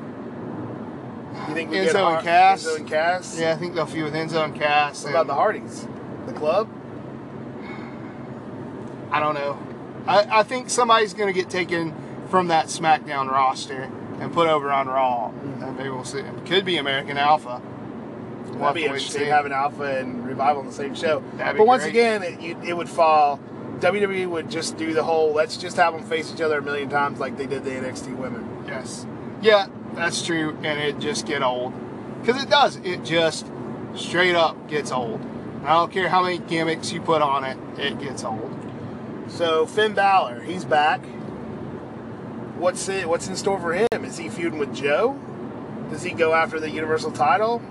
You 1.48 1.54
think 1.54 1.72
we 1.72 1.78
Enzo 1.78 1.94
get 1.94 1.96
and 1.96 2.24
Cass? 2.24 2.66
Enzo 2.66 2.76
and 2.78 2.88
Cass. 2.88 3.40
yeah, 3.40 3.54
I 3.54 3.56
think 3.56 3.76
they'll 3.76 3.86
feud 3.86 4.06
with 4.06 4.14
Enzo 4.14 4.44
and 4.44 4.56
Cass. 4.56 5.04
What 5.04 5.12
about 5.12 5.28
the 5.28 5.36
Hardys? 5.36 5.88
The 6.26 6.34
club? 6.34 6.70
I 9.12 9.20
don't 9.20 9.36
know. 9.36 9.58
I, 10.08 10.40
I 10.40 10.44
think 10.44 10.70
somebody's 10.70 11.14
going 11.14 11.32
to 11.32 11.40
get 11.40 11.50
taken 11.50 11.94
from 12.30 12.48
that 12.48 12.68
SmackDown 12.68 13.30
roster 13.30 13.90
and 14.20 14.34
put 14.34 14.48
over 14.48 14.72
on 14.72 14.88
Raw, 14.88 15.30
and 15.30 15.78
maybe 15.78 15.90
we'll 15.90 16.04
see. 16.04 16.20
It 16.20 16.46
could 16.46 16.66
be 16.66 16.78
American 16.78 17.18
Alpha. 17.18 17.62
We'll 18.46 18.60
That'd 18.60 18.76
be 18.76 18.82
to 18.82 18.88
wait 18.88 18.94
and 18.94 18.96
interesting 18.96 19.28
having 19.28 19.52
Alpha 19.52 20.00
and 20.00 20.26
Revival 20.26 20.62
on 20.62 20.68
the 20.68 20.74
same 20.74 20.96
show. 20.96 21.24
That'd 21.36 21.58
but 21.58 21.68
once 21.68 21.84
great. 21.84 21.92
again, 21.92 22.24
it, 22.24 22.40
you, 22.42 22.60
it 22.66 22.74
would 22.76 22.90
fall. 22.90 23.40
WWE 23.80 24.28
would 24.28 24.52
just 24.52 24.78
do 24.78 24.94
the 24.94 25.04
whole 25.04 25.32
let's 25.32 25.56
just 25.56 25.78
have 25.78 25.94
them 25.94 26.04
face 26.04 26.34
each 26.34 26.42
other 26.42 26.58
a 26.58 26.62
million 26.62 26.90
times 26.90 27.20
like 27.20 27.38
they 27.38 27.46
did 27.46 27.64
the 27.64 27.72
NXT 27.72 28.18
women. 28.18 28.66
Yes. 28.68 29.06
Yeah, 29.42 29.68
that's 29.94 30.26
true, 30.26 30.58
and 30.64 30.80
it 30.80 31.00
just 31.00 31.26
get 31.26 31.42
old. 31.42 31.74
Because 32.20 32.42
it 32.44 32.50
does. 32.50 32.76
It 32.78 33.06
just 33.06 33.48
straight 33.96 34.36
up 34.36 34.68
gets 34.68 34.92
old. 34.92 35.22
I 35.64 35.74
don't 35.74 35.92
care 35.92 36.10
how 36.10 36.24
many 36.24 36.40
gimmicks 36.40 36.92
you 36.92 37.02
put 37.02 37.22
on 37.22 37.44
it, 37.44 37.58
it 37.78 38.00
gets 38.00 38.24
old. 38.24 38.56
So 39.28 39.66
Finn 39.66 39.94
Balor, 39.94 40.42
he's 40.42 40.66
back. 40.66 41.02
What's 42.60 42.90
it? 42.90 43.08
What's 43.08 43.28
in 43.28 43.36
store 43.38 43.60
for 43.60 43.74
him? 43.74 44.04
Is 44.04 44.18
he 44.18 44.28
feuding 44.28 44.60
with 44.60 44.76
Joe? 44.76 45.18
Does 45.90 46.04
he 46.04 46.12
go 46.12 46.34
after 46.34 46.60
the 46.60 46.70
Universal 46.70 47.14
title? 47.14 47.62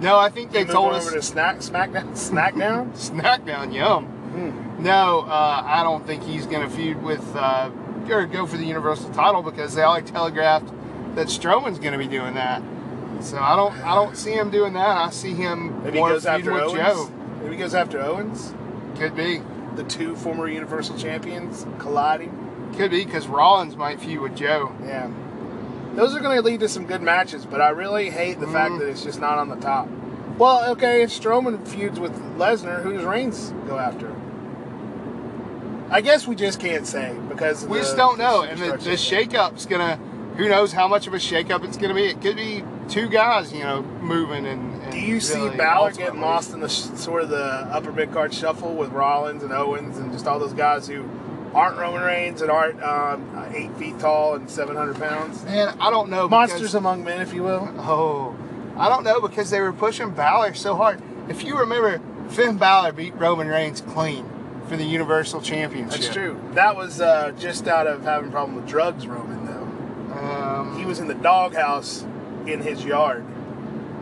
No, 0.00 0.16
I 0.16 0.30
think 0.30 0.52
they 0.52 0.64
told 0.64 0.94
over 0.94 0.98
us 0.98 1.12
to 1.12 1.20
Snack 1.20 1.56
Smackdown. 1.56 2.12
Snackdown. 2.12 2.92
SmackDown, 3.10 3.74
yum. 3.74 4.06
Hmm. 4.06 4.84
No, 4.84 5.22
uh, 5.22 5.62
I 5.66 5.82
don't 5.82 6.06
think 6.06 6.22
he's 6.22 6.46
going 6.46 6.62
to 6.68 6.74
feud 6.74 7.02
with 7.02 7.24
uh, 7.34 7.70
or 8.08 8.24
go 8.26 8.46
for 8.46 8.56
the 8.56 8.64
Universal 8.64 9.10
title 9.10 9.42
because 9.42 9.74
they 9.74 9.82
already 9.82 10.06
telegraphed 10.06 10.68
that 11.16 11.26
Strowman's 11.26 11.80
going 11.80 11.92
to 11.92 11.98
be 11.98 12.06
doing 12.06 12.34
that. 12.34 12.62
So 13.20 13.36
I 13.38 13.56
don't, 13.56 13.74
I 13.84 13.96
don't 13.96 14.16
see 14.16 14.32
him 14.32 14.50
doing 14.50 14.74
that. 14.74 14.96
I 14.96 15.10
see 15.10 15.34
him 15.34 15.82
Maybe 15.82 15.98
more 15.98 16.10
goes 16.10 16.24
after 16.24 16.52
with 16.52 16.62
Owens. 16.62 16.78
Joe. 16.78 17.10
Maybe 17.42 17.56
he 17.56 17.60
goes 17.60 17.74
after 17.74 18.00
Owens. 18.00 18.54
Could 18.96 19.16
be, 19.16 19.42
The 19.74 19.82
two 19.82 20.14
former 20.14 20.46
Universal 20.48 20.98
champions 20.98 21.66
colliding. 21.80 22.37
Could 22.76 22.90
be 22.90 23.04
because 23.04 23.26
Rollins 23.26 23.76
might 23.76 24.00
feud 24.00 24.20
with 24.20 24.36
Joe. 24.36 24.72
Yeah. 24.84 25.10
Those 25.94 26.14
are 26.14 26.20
going 26.20 26.36
to 26.36 26.42
lead 26.42 26.60
to 26.60 26.68
some 26.68 26.86
good 26.86 27.02
matches, 27.02 27.44
but 27.46 27.60
I 27.60 27.70
really 27.70 28.10
hate 28.10 28.38
the 28.40 28.46
fact 28.46 28.72
Mm. 28.74 28.78
that 28.80 28.88
it's 28.88 29.02
just 29.02 29.20
not 29.20 29.38
on 29.38 29.48
the 29.48 29.56
top. 29.56 29.88
Well, 30.38 30.70
okay, 30.72 31.02
if 31.02 31.10
Strowman 31.10 31.66
feuds 31.66 31.98
with 31.98 32.12
Lesnar, 32.38 32.82
who 32.82 32.92
does 32.92 33.04
Reigns 33.04 33.52
go 33.66 33.78
after? 33.78 34.14
I 35.90 36.00
guess 36.02 36.26
we 36.26 36.36
just 36.36 36.60
can't 36.60 36.86
say 36.86 37.16
because 37.28 37.66
We 37.66 37.78
the- 37.78 37.84
just 37.84 37.96
don't 37.96 38.18
know. 38.18 38.42
And 38.42 38.58
the, 38.60 38.72
the 38.76 38.96
shakeup's 38.96 39.66
gonna. 39.66 39.98
Who 40.36 40.48
knows 40.48 40.72
how 40.72 40.86
much 40.86 41.06
of 41.08 41.14
a 41.14 41.16
shakeup 41.16 41.64
it's 41.64 41.76
gonna 41.76 41.94
be? 41.94 42.04
It 42.04 42.20
could 42.20 42.36
be 42.36 42.62
two 42.88 43.08
guys, 43.08 43.52
you 43.52 43.60
know, 43.64 43.82
moving 44.02 44.46
and. 44.46 44.82
and 44.82 44.92
Do 44.92 45.00
you 45.00 45.18
see 45.18 45.38
really 45.40 45.56
Balor 45.56 45.92
getting 45.92 46.20
lost 46.20 46.52
in 46.52 46.60
the 46.60 46.68
sort 46.68 47.22
of 47.22 47.30
the 47.30 47.42
upper 47.72 47.90
mid 47.90 48.12
card 48.12 48.32
shuffle 48.34 48.74
with 48.74 48.90
Rollins 48.90 49.42
and 49.42 49.50
Owens 49.52 49.96
and 49.98 50.12
just 50.12 50.26
all 50.26 50.38
those 50.38 50.52
guys 50.52 50.86
who 50.86 51.04
aren't 51.58 51.76
Roman 51.78 52.02
Reigns 52.02 52.40
and 52.40 52.50
aren't 52.50 52.82
um, 52.82 53.50
eight 53.54 53.74
feet 53.76 53.98
tall 53.98 54.34
and 54.36 54.48
seven 54.48 54.76
hundred 54.76 54.96
pounds? 54.96 55.44
Man, 55.44 55.76
I 55.80 55.90
don't 55.90 56.08
know. 56.08 56.28
because- 56.28 56.50
Monsters 56.50 56.74
among 56.74 57.04
men, 57.04 57.20
if 57.20 57.34
you 57.34 57.42
will. 57.42 57.68
Oh, 57.78 58.36
I 58.76 58.88
don't 58.88 59.02
know 59.04 59.20
because 59.20 59.50
they 59.50 59.60
were 59.60 59.72
pushing 59.72 60.10
Balor 60.10 60.54
so 60.54 60.76
hard. 60.76 61.02
If 61.28 61.42
you 61.44 61.58
remember, 61.58 62.00
Finn 62.30 62.56
Balor 62.58 62.92
beat 62.92 63.14
Roman 63.16 63.48
Reigns 63.48 63.80
clean 63.80 64.24
for 64.68 64.76
the 64.76 64.84
Universal 64.84 65.40
Championship. 65.40 66.00
That's 66.00 66.12
true. 66.14 66.40
That 66.52 66.76
was 66.76 67.00
uh, 67.00 67.32
just 67.38 67.66
out 67.66 67.86
of 67.86 68.04
having 68.04 68.28
a 68.28 68.32
problem 68.32 68.54
with 68.56 68.66
drugs, 68.68 69.06
Roman. 69.06 69.44
Though 69.46 70.18
Um, 70.18 70.78
he 70.78 70.84
was 70.84 71.00
in 71.00 71.08
the 71.08 71.14
doghouse 71.14 72.04
in 72.46 72.60
his 72.62 72.84
yard. 72.84 73.24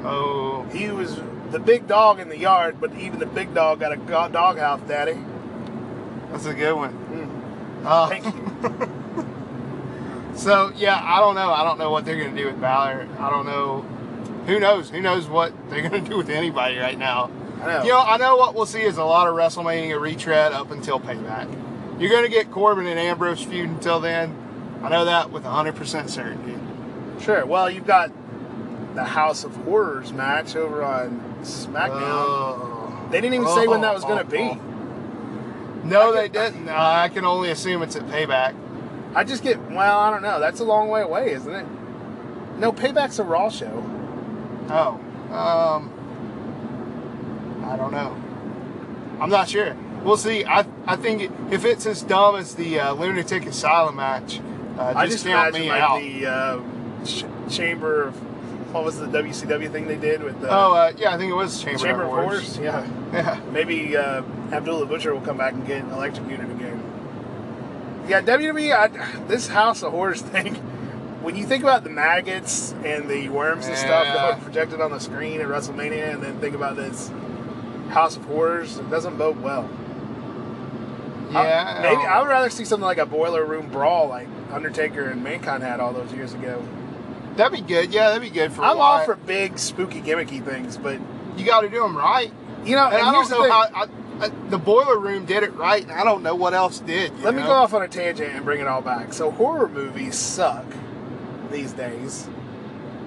Oh, 0.04 0.64
He 0.72 0.88
was 0.88 1.18
the 1.50 1.58
big 1.58 1.86
dog 1.88 2.20
in 2.20 2.28
the 2.28 2.38
yard, 2.38 2.76
but 2.80 2.94
even 2.96 3.18
the 3.18 3.26
big 3.26 3.54
dog 3.54 3.80
got 3.80 3.92
a 3.92 3.96
doghouse, 3.96 4.80
Daddy. 4.86 5.16
that's 6.30 6.46
a 6.46 6.54
good 6.54 6.74
one. 6.74 6.92
Uh, 7.86 8.08
thank 8.10 8.24
you. 8.24 8.92
So 10.36 10.70
yeah, 10.76 11.00
I 11.02 11.18
don't 11.20 11.34
know. 11.34 11.50
I 11.50 11.64
don't 11.64 11.78
know 11.78 11.90
what 11.90 12.04
they're 12.04 12.22
gonna 12.22 12.36
do 12.36 12.46
with 12.46 12.60
Balor. 12.60 13.08
I 13.18 13.30
don't 13.30 13.46
know. 13.46 13.80
Who 14.46 14.60
knows? 14.60 14.90
Who 14.90 15.00
knows 15.00 15.26
what 15.28 15.52
they're 15.70 15.80
gonna 15.82 16.02
do 16.06 16.16
with 16.18 16.28
anybody 16.28 16.76
right 16.76 16.98
now? 16.98 17.30
I 17.62 17.66
know. 17.66 17.82
You 17.84 17.88
know, 17.88 18.00
I 18.00 18.16
know 18.18 18.36
what 18.36 18.54
we'll 18.54 18.66
see 18.66 18.82
is 18.82 18.98
a 18.98 19.04
lot 19.04 19.28
of 19.28 19.34
WrestleMania 19.34 19.98
retread 19.98 20.52
up 20.52 20.70
until 20.70 21.00
Payback. 21.00 21.48
You're 21.98 22.10
gonna 22.10 22.28
get 22.28 22.50
Corbin 22.50 22.86
and 22.86 22.98
Ambrose 22.98 23.42
feud 23.42 23.70
until 23.70 23.98
then. 23.98 24.36
I 24.82 24.90
know 24.90 25.06
that 25.06 25.30
with 25.30 25.44
100% 25.44 26.10
certainty. 26.10 26.58
Sure. 27.24 27.46
Well, 27.46 27.70
you've 27.70 27.86
got 27.86 28.12
the 28.94 29.04
House 29.04 29.42
of 29.42 29.56
Horrors 29.56 30.12
match 30.12 30.54
over 30.54 30.84
on 30.84 31.18
SmackDown. 31.40 31.90
Oh. 32.02 33.08
they 33.10 33.22
didn't 33.22 33.34
even 33.34 33.48
say 33.48 33.66
when 33.66 33.80
that 33.80 33.94
was 33.94 34.04
Oh, 34.04 34.08
going 34.08 34.26
to 34.26 34.36
oh, 34.38 34.54
be. 34.54 34.60
No, 35.88 36.12
they 36.12 36.28
didn't. 36.28 36.68
Uh, 36.68 36.74
I 36.76 37.08
can 37.08 37.24
only 37.24 37.50
assume 37.50 37.82
it's 37.82 37.96
at 37.96 38.06
Payback. 38.06 38.54
I 39.14 39.24
just 39.24 39.42
get 39.42 39.58
well. 39.70 39.98
I 39.98 40.10
don't 40.10 40.22
know. 40.22 40.40
That's 40.40 40.60
a 40.60 40.64
long 40.64 40.88
way 40.88 41.02
away, 41.02 41.32
isn't 41.32 41.52
it? 41.54 41.66
No, 42.58 42.72
Payback's 42.72 43.18
a 43.18 43.24
Raw 43.24 43.48
show. 43.48 43.84
Oh, 44.68 45.00
um, 45.32 45.90
I 47.64 47.76
don't 47.76 47.92
know. 47.92 48.16
I'm 49.20 49.30
not 49.30 49.48
sure. 49.48 49.76
We'll 50.02 50.16
see. 50.16 50.44
I 50.44 50.66
I 50.86 50.96
think 50.96 51.30
if 51.50 51.64
it's 51.64 51.86
as 51.86 52.02
dumb 52.02 52.36
as 52.36 52.54
the 52.54 52.80
uh, 52.80 52.92
lunatic 52.92 53.46
asylum 53.46 53.96
match, 53.96 54.40
uh, 54.78 54.92
just, 54.92 54.96
I 54.96 55.06
just 55.06 55.24
count 55.26 55.48
imagine 55.56 55.60
me 55.62 55.68
like 55.70 55.82
out. 55.82 56.00
the 56.00 56.26
uh, 56.26 56.60
ch- 57.04 57.54
chamber 57.56 58.02
of 58.04 58.25
what 58.76 58.84
was 58.84 58.98
the 58.98 59.06
WCW 59.06 59.72
thing 59.72 59.86
they 59.88 59.96
did 59.96 60.22
with 60.22 60.38
the 60.42 60.48
oh, 60.50 60.74
uh, 60.74 60.92
yeah, 60.98 61.14
I 61.14 61.16
think 61.16 61.30
it 61.32 61.34
was 61.34 61.62
Chamber, 61.62 61.78
chamber 61.78 62.02
of 62.02 62.10
Horrors. 62.10 62.58
Yeah. 62.58 62.86
Yeah. 63.10 63.40
Maybe 63.50 63.96
uh, 63.96 64.22
Abdullah 64.52 64.84
Butcher 64.84 65.14
will 65.14 65.22
come 65.22 65.38
back 65.38 65.54
and 65.54 65.66
get 65.66 65.82
electrocuted 65.84 66.50
again. 66.50 66.82
Yeah, 68.06 68.20
WWE, 68.20 68.72
I, 68.76 69.26
this 69.26 69.48
House 69.48 69.82
of 69.82 69.92
Horrors 69.92 70.20
thing, 70.20 70.56
when 71.22 71.36
you 71.36 71.46
think 71.46 71.62
about 71.62 71.84
the 71.84 71.90
maggots 71.90 72.72
and 72.84 73.08
the 73.08 73.30
worms 73.30 73.66
and 73.66 73.76
stuff 73.78 74.04
that 74.04 74.38
were 74.38 74.44
projected 74.44 74.82
on 74.82 74.90
the 74.90 75.00
screen 75.00 75.40
at 75.40 75.46
WrestleMania, 75.48 76.12
and 76.12 76.22
then 76.22 76.38
think 76.38 76.54
about 76.54 76.76
this 76.76 77.10
House 77.88 78.16
of 78.16 78.24
Horrors, 78.26 78.76
it 78.76 78.90
doesn't 78.90 79.16
bode 79.16 79.40
well. 79.40 79.70
I- 81.34 81.46
Yeah. 81.46 81.78
maybe 81.82 82.02
I 82.06 82.20
would 82.20 82.28
rather 82.28 82.50
see 82.50 82.66
something 82.66 82.84
like 82.84 82.98
a 82.98 83.06
boiler 83.06 83.44
room 83.44 83.68
brawl 83.70 84.08
like 84.08 84.28
Undertaker 84.52 85.08
and 85.08 85.24
Mankind 85.24 85.62
had 85.62 85.80
all 85.80 85.94
those 85.94 86.12
years 86.12 86.34
ago. 86.34 86.62
That'd 87.36 87.52
be 87.58 87.64
good. 87.66 87.92
Yeah, 87.92 88.08
that'd 88.08 88.22
be 88.22 88.30
good 88.30 88.52
for. 88.52 88.62
I'm 88.64 88.78
all 88.78 89.04
for 89.04 89.14
big, 89.16 89.58
spooky, 89.58 90.00
gimmicky 90.00 90.44
things, 90.44 90.76
but 90.76 90.98
You 91.36 91.44
got 91.44 91.60
to 91.62 91.68
do 91.68 91.80
them 91.80 91.96
right. 91.96 92.32
you 92.64 92.74
know, 92.76 92.86
And, 92.86 92.94
and, 92.96 93.02
I 93.02 93.12
here's 93.14 93.28
don't 93.28 93.42
the 93.42 93.48
know 93.48 93.64
thing. 93.64 93.74
how. 93.74 93.86
I, 94.20 94.24
I, 94.26 94.28
the 94.48 94.56
boiler 94.58 94.98
room 94.98 95.26
did 95.26 95.42
it 95.42 95.52
right, 95.54 95.82
and 95.82 95.92
I 95.92 96.02
don't 96.02 96.22
know 96.22 96.34
what 96.34 96.54
else 96.54 96.80
did. 96.80 97.12
Let 97.20 97.34
me 97.34 97.42
go 97.42 97.50
off 97.52 97.74
on 97.74 97.82
a 97.82 97.88
tangent 97.88 98.34
and 98.34 98.44
bring 98.46 98.60
it 98.62 98.66
all 98.66 98.80
back. 98.80 99.12
So 99.12 99.30
horror 99.30 99.68
movies 99.68 100.16
suck 100.16 100.64
these 101.50 101.72
days, 101.72 102.26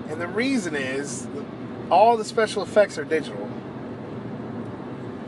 and 0.10 0.22
the 0.22 0.28
reason 0.28 0.76
is 0.76 1.28
all 1.90 2.16
the 2.16 2.24
special 2.26 2.62
effects 2.62 3.00
are 3.00 3.06
digital. 3.06 3.46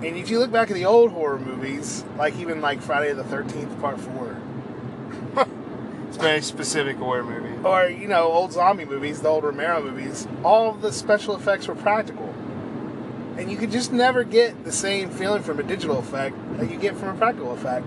And 0.03 0.17
if 0.17 0.29
you 0.29 0.39
look 0.39 0.51
back 0.51 0.69
at 0.71 0.73
the 0.75 0.85
old 0.85 1.11
horror 1.11 1.39
movies, 1.39 2.03
like 2.17 2.35
even 2.37 2.61
like 2.61 2.81
Friday 2.81 3.13
the 3.13 3.23
Thirteenth 3.23 3.79
Part 3.79 3.99
Four, 3.99 4.40
It's 6.11 6.17
very 6.17 6.41
specific 6.41 6.97
horror 6.97 7.23
movie. 7.23 7.55
or 7.63 7.85
you 7.87 8.07
know 8.07 8.23
old 8.31 8.51
zombie 8.51 8.83
movies, 8.85 9.21
the 9.21 9.29
old 9.29 9.45
Romero 9.45 9.81
movies, 9.81 10.27
all 10.43 10.69
of 10.69 10.81
the 10.81 10.91
special 10.91 11.35
effects 11.37 11.67
were 11.69 11.75
practical, 11.75 12.25
and 13.37 13.49
you 13.49 13.55
could 13.57 13.71
just 13.71 13.93
never 13.93 14.25
get 14.25 14.65
the 14.65 14.73
same 14.73 15.09
feeling 15.09 15.41
from 15.41 15.59
a 15.59 15.63
digital 15.63 15.99
effect 15.99 16.35
that 16.57 16.69
you 16.69 16.77
get 16.77 16.97
from 16.97 17.09
a 17.09 17.17
practical 17.17 17.53
effect. 17.53 17.85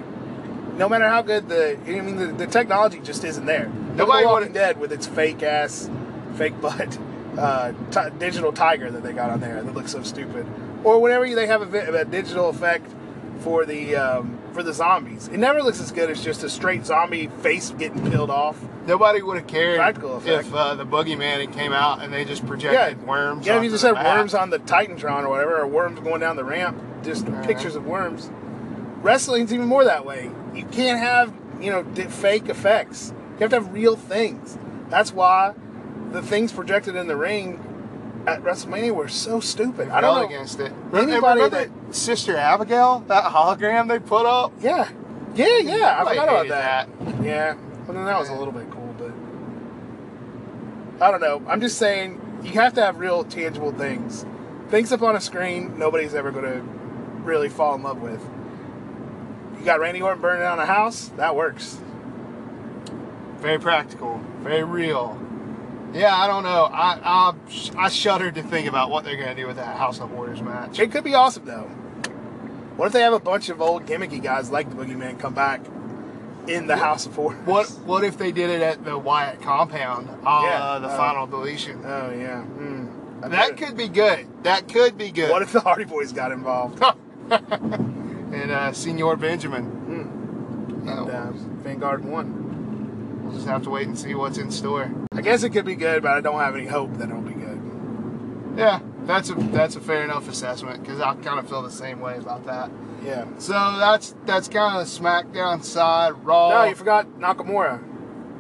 No 0.79 0.89
matter 0.89 1.07
how 1.07 1.21
good 1.23 1.49
the, 1.51 1.79
I 1.87 2.01
mean, 2.01 2.17
the, 2.17 2.27
the 2.29 2.47
technology 2.47 2.99
just 3.01 3.23
isn't 3.25 3.45
there. 3.47 3.71
Nobody 3.95 4.27
would've- 4.27 4.53
Dead 4.55 4.81
with 4.81 4.91
its 4.91 5.07
fake 5.07 5.43
ass, 5.43 5.89
fake 6.37 6.59
butt, 6.63 6.99
uh, 7.39 7.73
t- 7.91 8.01
digital 8.19 8.53
tiger 8.53 8.91
that 8.91 9.03
they 9.03 9.13
got 9.13 9.29
on 9.31 9.41
there 9.41 9.63
that 9.63 9.75
looks 9.75 9.93
so 9.93 10.03
stupid, 10.03 10.47
or 10.83 10.99
whenever 11.01 11.33
they 11.35 11.47
have 11.47 11.61
a, 11.63 11.67
vi- 11.67 11.79
a 12.01 12.05
digital 12.07 12.49
effect 12.49 12.91
for 13.41 13.65
the 13.65 13.97
um, 13.97 14.39
for 14.53 14.63
the 14.63 14.73
zombies, 14.73 15.29
it 15.29 15.39
never 15.39 15.63
looks 15.63 15.81
as 15.81 15.91
good 15.91 16.11
as 16.11 16.23
just 16.23 16.45
a 16.45 16.49
straight 16.49 16.87
zombie 16.87 17.29
face 17.41 17.71
getting 17.71 18.11
peeled 18.11 18.31
off. 18.31 18.63
Nobody 18.87 19.23
would 19.23 19.39
have 19.39 19.47
cared 19.47 19.79
Practical 19.79 20.17
effect. 20.19 20.47
if 20.47 20.55
uh, 20.55 20.75
the 20.75 20.87
boogeyman 20.87 21.41
had 21.41 21.53
came 21.53 21.73
out 21.73 22.03
and 22.03 22.13
they 22.13 22.25
just 22.25 22.47
projected 22.47 23.05
worms. 23.07 23.47
Yeah, 23.47 23.57
if 23.59 23.65
you 23.65 23.71
just 23.71 23.83
had 23.85 23.95
map. 23.95 24.17
worms 24.17 24.35
on 24.35 24.51
the 24.51 24.59
Titantron 24.59 25.25
or 25.25 25.31
whatever, 25.31 25.57
or 25.61 25.67
worms 25.67 26.01
going 26.01 26.21
down 26.21 26.37
the 26.37 26.45
ramp, 26.45 26.81
just 27.03 27.27
pictures 27.43 27.77
of 27.77 27.87
worms. 27.87 28.31
Wrestling's 29.03 29.53
even 29.53 29.67
more 29.67 29.85
that 29.85 30.05
way. 30.05 30.31
You 30.55 30.65
can't 30.67 30.99
have, 30.99 31.33
you 31.61 31.71
know, 31.71 31.85
fake 32.09 32.49
effects. 32.49 33.13
You 33.35 33.41
have 33.41 33.51
to 33.51 33.57
have 33.57 33.73
real 33.73 33.97
things. 33.97 34.59
That's 34.89 35.13
why 35.13 35.55
the 36.13 36.23
things 36.23 36.53
projected 36.53 36.95
in 36.95 37.07
the 37.07 37.17
ring 37.17 37.61
at 38.27 38.43
WrestleMania 38.43 38.95
were 38.95 39.09
so 39.09 39.41
stupid. 39.41 39.89
I 39.89 40.01
don't 40.01 40.21
know. 40.21 40.27
against 40.27 40.61
it. 40.61 40.73
Anybody 40.93 41.49
that- 41.49 41.71
Sister 41.91 42.37
Abigail, 42.37 43.05
that 43.09 43.25
hologram 43.25 43.89
they 43.89 43.99
put 43.99 44.27
up. 44.27 44.53
Yeah, 44.61 44.89
yeah, 45.35 45.59
yeah. 45.59 45.97
I 46.01 46.09
forgot 46.09 46.29
about 46.29 46.37
hated 46.47 46.53
that. 46.53 46.89
Yeah, 47.25 47.55
well 47.87 47.95
then 47.95 48.05
that 48.05 48.19
was 48.19 48.29
a 48.29 48.35
little 48.35 48.53
bit 48.53 48.71
cool, 48.71 48.95
but 48.99 49.13
I 51.05 51.11
don't 51.11 51.21
know. 51.21 51.43
I'm 51.49 51.61
just 51.61 51.79
saying 51.79 52.21
you 52.43 52.53
have 52.53 52.75
to 52.75 52.83
have 52.83 52.99
real 52.99 53.25
tangible 53.25 53.73
things. 53.73 54.27
Things 54.69 54.93
up 54.93 55.03
on 55.03 55.15
a 55.17 55.21
screen, 55.21 55.79
nobody's 55.79 56.15
ever 56.15 56.31
going 56.31 56.45
to 56.45 56.61
really 57.23 57.49
fall 57.49 57.75
in 57.75 57.83
love 57.83 58.01
with. 58.01 58.23
You 59.59 59.65
got 59.65 59.81
Randy 59.81 60.03
Orton 60.03 60.21
burning 60.21 60.43
down 60.43 60.59
a 60.59 60.67
house, 60.67 61.09
that 61.17 61.37
works. 61.37 61.79
Very 63.39 63.59
practical, 63.59 64.21
very 64.41 64.65
real. 64.65 65.19
Yeah, 65.95 66.15
I 66.15 66.27
don't 66.27 66.43
know. 66.43 66.65
I 66.65 66.99
I, 67.05 67.85
I 67.85 67.89
shuddered 67.89 68.35
to 68.35 68.43
think 68.43 68.69
about 68.69 68.91
what 68.91 69.05
they're 69.05 69.17
gonna 69.17 69.35
do 69.35 69.47
with 69.47 69.57
that 69.57 69.77
House 69.77 70.01
of 70.01 70.11
Horrors 70.11 70.43
match. 70.43 70.79
It 70.81 70.91
could 70.91 71.05
be 71.05 71.15
awesome 71.15 71.45
though. 71.45 71.71
What 72.77 72.87
if 72.87 72.93
they 72.93 73.03
have 73.03 73.13
a 73.13 73.21
bunch 73.21 73.49
of 73.49 73.63
old 73.63 73.87
gimmicky 73.87 74.21
guys 74.21 74.51
like 74.51 74.69
the 74.69 74.75
Boogeyman 74.75 75.21
come 75.21 75.35
back 75.35 75.61
in 76.49 76.67
the 76.67 76.77
House 76.77 77.07
of 77.07 77.15
Horrors? 77.15 77.47
What 77.47 77.69
what 77.87 78.03
if 78.03 78.19
they 78.19 78.33
did 78.33 78.51
it 78.51 78.61
at 78.61 78.85
the 78.85 78.99
Wyatt 78.99 79.41
compound? 79.41 80.09
Uh, 80.27 80.41
Yeah, 80.45 80.79
the 80.81 80.89
uh, 80.89 80.97
final 80.97 81.27
deletion. 81.29 81.81
Oh 81.85 82.11
yeah. 82.11 82.45
I 83.23 83.29
that 83.29 83.57
could 83.57 83.77
be 83.77 83.89
good. 83.89 84.27
That 84.43 84.69
could 84.69 84.99
be 84.99 85.11
good. 85.11 85.31
What 85.31 85.43
if 85.43 85.53
the 85.53 85.61
Hardy 85.61 85.85
Boys 85.85 86.13
got 86.13 86.33
involved? 86.33 86.83
and 87.31 88.51
uh, 88.51 88.73
Senor 88.73 89.17
Benjamin. 89.17 90.85
Oh, 90.87 91.07
And, 91.07 91.11
uh, 91.11 91.31
Vanguard 91.63 92.05
won. 92.05 92.54
We'll 93.25 93.35
just 93.35 93.47
have 93.47 93.63
to 93.65 93.71
wait 93.71 93.87
and 93.87 93.99
see 93.99 94.15
what's 94.15 94.39
in 94.39 94.51
store. 94.51 94.93
I 95.13 95.21
guess 95.21 95.43
it 95.43 95.51
could 95.51 95.65
be 95.65 95.75
good, 95.75 96.03
but 96.03 96.13
I 96.13 96.21
don't 96.21 96.39
have 96.39 96.55
any 96.55 96.67
hope 96.67 96.93
that 96.99 97.09
it'll 97.09 97.21
be 97.23 97.35
good. 97.35 97.61
Yeah, 98.57 98.81
that's 99.05 99.31
a 99.31 99.35
that's 99.35 99.75
a 99.77 99.81
fair 99.81 100.05
enough 100.05 100.29
assessment 100.29 100.81
because 100.83 101.01
I 101.01 101.15
kind 101.17 101.39
of 101.41 101.49
feel 101.49 101.63
the 101.63 101.71
same 101.71 102.01
way 102.01 102.17
about 102.19 102.47
that. 102.47 102.71
Yeah. 103.05 103.27
So 103.39 103.53
that's 103.53 104.15
that's 104.27 104.49
kind 104.49 104.79
of 104.79 104.87
the 104.87 105.01
SmackDown 105.01 105.65
side. 105.65 106.13
Raw. 106.25 106.51
No, 106.51 106.65
you 106.65 106.75
forgot 106.75 107.07
Nakamura. 107.19 107.83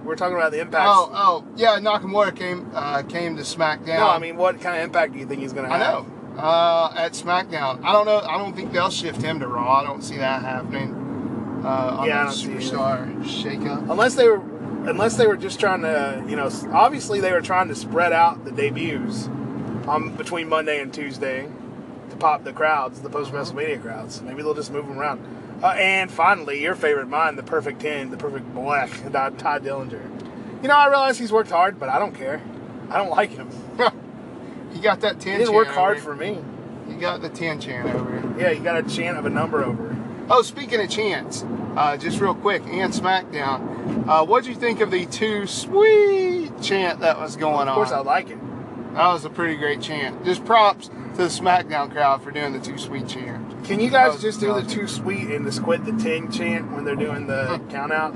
We're 0.04 0.16
talking 0.16 0.36
about 0.36 0.52
the 0.52 0.60
impact. 0.60 0.86
Oh, 0.86 1.10
oh, 1.14 1.44
yeah. 1.56 1.78
Nakamura 1.80 2.36
came 2.36 2.70
uh, 2.74 3.02
came 3.02 3.36
to 3.36 3.42
SmackDown. 3.42 3.98
no, 3.98 4.08
I 4.08 4.18
mean, 4.18 4.36
what 4.36 4.60
kind 4.60 4.76
of 4.76 4.84
impact 4.84 5.14
do 5.14 5.18
you 5.18 5.26
think 5.26 5.40
he's 5.40 5.52
going 5.52 5.68
to 5.68 5.74
have? 5.74 5.80
I 5.80 5.92
know. 5.92 6.40
Uh, 6.40 6.92
at 6.96 7.12
SmackDown, 7.12 7.82
I 7.84 7.92
don't 7.92 8.06
know. 8.06 8.18
I 8.20 8.36
don't 8.38 8.54
think 8.54 8.72
they'll 8.72 8.90
shift 8.90 9.22
him 9.22 9.40
to 9.40 9.46
Raw. 9.48 9.80
I 9.80 9.84
don't 9.84 10.02
see 10.02 10.16
that 10.18 10.42
happening. 10.42 11.60
Uh, 11.64 11.96
on 11.98 12.06
Yeah, 12.08 12.20
I 12.20 12.24
the 12.24 12.24
don't 12.24 12.32
see 12.34 12.52
it 12.52 12.72
superstar 12.72 13.24
shakeup. 13.24 13.90
Unless 13.90 14.16
they 14.16 14.28
were, 14.28 14.38
unless 14.86 15.16
they 15.16 15.26
were 15.26 15.36
just 15.36 15.58
trying 15.60 15.82
to, 15.82 16.24
you 16.28 16.36
know, 16.36 16.50
obviously 16.72 17.20
they 17.20 17.32
were 17.32 17.40
trying 17.40 17.68
to 17.68 17.74
spread 17.74 18.12
out 18.12 18.44
the 18.44 18.50
debuts 18.50 19.26
um, 19.88 20.14
between 20.16 20.48
Monday 20.48 20.80
and 20.80 20.92
Tuesday 20.92 21.48
to 22.10 22.16
pop 22.16 22.44
the 22.44 22.52
crowds, 22.52 23.00
the 23.00 23.10
post 23.10 23.32
WrestleMania 23.32 23.80
crowds. 23.80 24.20
Maybe 24.22 24.42
they'll 24.42 24.54
just 24.54 24.70
move 24.70 24.86
them 24.86 24.98
around. 24.98 25.24
Uh, 25.62 25.68
and 25.68 26.10
finally, 26.10 26.62
your 26.62 26.74
favorite 26.74 27.08
mine, 27.08 27.36
the 27.36 27.42
perfect 27.42 27.80
10, 27.80 28.10
the 28.10 28.16
perfect 28.16 28.52
black, 28.54 28.90
Todd 29.12 29.64
Dillinger. 29.64 30.62
You 30.62 30.68
know, 30.68 30.76
I 30.76 30.88
realize 30.88 31.18
he's 31.18 31.32
worked 31.32 31.50
hard, 31.50 31.78
but 31.78 31.88
I 31.88 31.98
don't 31.98 32.14
care. 32.14 32.42
I 32.90 32.98
don't 32.98 33.10
like 33.10 33.30
him. 33.30 33.50
he 34.72 34.80
got 34.80 35.00
that 35.00 35.20
10 35.20 35.32
He 35.32 35.38
didn't 35.38 35.54
work 35.54 35.68
hard 35.68 36.00
for 36.00 36.14
me. 36.14 36.38
He 36.88 36.96
got 36.96 37.22
the 37.22 37.28
10 37.28 37.60
chant 37.60 37.94
over. 37.94 38.34
Yeah, 38.38 38.50
you 38.50 38.62
got 38.62 38.76
a 38.76 38.82
chant 38.82 39.16
of 39.16 39.24
a 39.24 39.30
number 39.30 39.64
over. 39.64 39.96
Oh, 40.30 40.42
speaking 40.42 40.80
of 40.80 40.88
chants, 40.88 41.44
uh, 41.76 41.96
just 41.98 42.20
real 42.20 42.34
quick, 42.34 42.62
and 42.62 42.92
SmackDown, 42.92 44.08
uh, 44.08 44.24
what'd 44.24 44.48
you 44.48 44.54
think 44.54 44.80
of 44.80 44.90
the 44.90 45.04
two 45.06 45.46
sweet 45.46 46.50
chant 46.62 47.00
that 47.00 47.18
was 47.18 47.36
going 47.36 47.68
on? 47.68 47.68
Of 47.68 47.74
course, 47.74 47.92
I 47.92 47.98
on? 47.98 48.06
like 48.06 48.30
it. 48.30 48.38
That 48.94 49.08
was 49.08 49.24
a 49.24 49.30
pretty 49.30 49.56
great 49.56 49.82
chant. 49.82 50.24
Just 50.24 50.44
props 50.44 50.88
to 50.88 51.16
the 51.16 51.24
SmackDown 51.24 51.90
crowd 51.90 52.22
for 52.22 52.30
doing 52.30 52.52
the 52.52 52.60
two 52.60 52.78
sweet 52.78 53.06
chant. 53.08 53.64
Can 53.64 53.80
you 53.80 53.90
guys 53.90 54.20
just 54.22 54.40
do 54.40 54.54
the 54.54 54.62
two 54.62 54.86
sweet 54.86 55.28
and 55.28 55.44
the 55.44 55.52
squid 55.52 55.84
the 55.84 55.92
10 55.92 56.30
chant 56.30 56.70
when 56.72 56.84
they're 56.84 56.96
doing 56.96 57.26
the 57.26 57.60
count 57.70 57.92
out? 57.92 58.14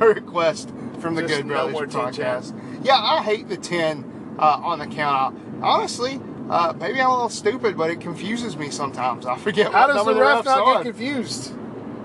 A 0.00 0.06
request 0.06 0.72
from 1.00 1.16
the 1.16 1.22
Just 1.22 1.34
Good 1.34 1.46
no 1.46 1.54
Brothers 1.54 1.72
more 1.72 1.86
10 1.86 2.00
podcast. 2.00 2.84
Yeah, 2.84 2.96
I 2.96 3.22
hate 3.22 3.48
the 3.48 3.56
10 3.56 4.36
uh, 4.38 4.42
on 4.42 4.78
the 4.78 4.86
count 4.86 5.34
out. 5.34 5.34
Honestly, 5.62 6.20
uh, 6.48 6.72
maybe 6.78 7.00
I'm 7.00 7.10
a 7.10 7.14
little 7.14 7.28
stupid, 7.28 7.76
but 7.76 7.90
it 7.90 8.00
confuses 8.00 8.56
me 8.56 8.70
sometimes. 8.70 9.26
I 9.26 9.36
forget 9.38 9.72
How 9.72 9.88
what 9.88 9.94
does 9.94 10.06
the 10.06 10.14
ref 10.14 10.44
not 10.44 10.60
on. 10.60 10.76
get 10.84 10.94
confused? 10.94 11.52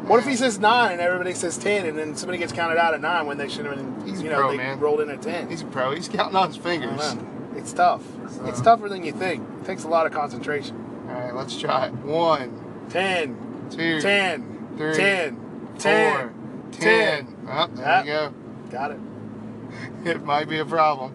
What 0.07 0.19
if 0.19 0.25
he 0.25 0.35
says 0.35 0.57
9 0.59 0.91
and 0.93 0.99
everybody 0.99 1.33
says 1.33 1.57
10 1.59 1.85
and 1.85 1.97
then 1.97 2.15
somebody 2.15 2.39
gets 2.39 2.51
counted 2.51 2.77
out 2.77 2.93
at 2.95 3.01
9 3.01 3.25
when 3.27 3.37
they 3.37 3.47
should 3.47 3.65
have 3.67 3.75
been, 3.75 4.01
He's 4.07 4.21
you 4.21 4.29
know, 4.29 4.37
pro, 4.37 4.51
they 4.51 4.57
man. 4.57 4.79
rolled 4.79 4.99
in 5.01 5.09
at 5.11 5.21
10? 5.21 5.49
He's 5.49 5.61
a 5.61 5.65
pro. 5.65 5.91
He's 5.93 6.07
counting 6.09 6.35
on 6.35 6.47
his 6.47 6.57
fingers. 6.57 7.15
It's 7.55 7.71
tough. 7.71 8.03
So- 8.29 8.45
It's 8.45 8.61
tougher 8.61 8.89
than 8.89 9.03
you 9.05 9.11
think. 9.11 9.47
It 9.61 9.65
takes 9.65 9.83
a 9.83 9.87
lot 9.87 10.05
of 10.07 10.11
concentration. 10.11 10.75
All 11.07 11.13
right, 11.15 11.35
let's 11.35 11.57
try 11.59 11.85
it. 11.87 11.93
One, 11.93 12.87
10, 12.89 13.67
two, 13.69 14.01
10, 14.01 14.73
three, 14.77 14.95
10, 14.95 15.35
four, 15.77 15.79
10. 15.79 16.31
10. 16.71 17.37
Oh, 17.47 17.67
there 17.75 17.85
Ah. 17.87 17.99
you 17.99 18.05
go. 18.07 18.33
Got 18.71 18.91
it. 18.91 18.99
It 20.05 20.23
might 20.25 20.49
be 20.49 20.57
a 20.57 20.65
problem. 20.65 21.13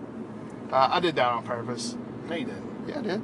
Uh, 0.72 0.88
I 0.92 1.00
did 1.00 1.16
that 1.16 1.26
on 1.28 1.42
purpose. 1.42 1.96
No, 2.28 2.36
you 2.36 2.44
didn't. 2.46 2.65
Yeah, 2.86 2.98
I 2.98 3.02
did. 3.02 3.22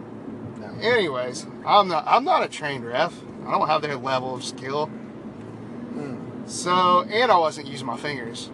No. 0.61 0.67
Anyways, 0.81 1.47
I'm 1.67 1.89
not. 1.89 2.05
I'm 2.07 2.25
not 2.25 2.43
a 2.43 2.49
trained 2.49 2.85
ref. 2.87 3.15
I 3.47 3.53
don't 3.53 3.67
have 3.69 3.83
their 3.83 3.97
level 3.97 4.35
of 4.35 4.45
skill. 4.45 4.87
Hmm. 4.87 6.47
So, 6.47 7.03
and 7.03 7.31
I 7.31 7.37
wasn't 7.39 7.67
using 7.69 7.87
my 7.87 7.97
fingers 7.97 8.51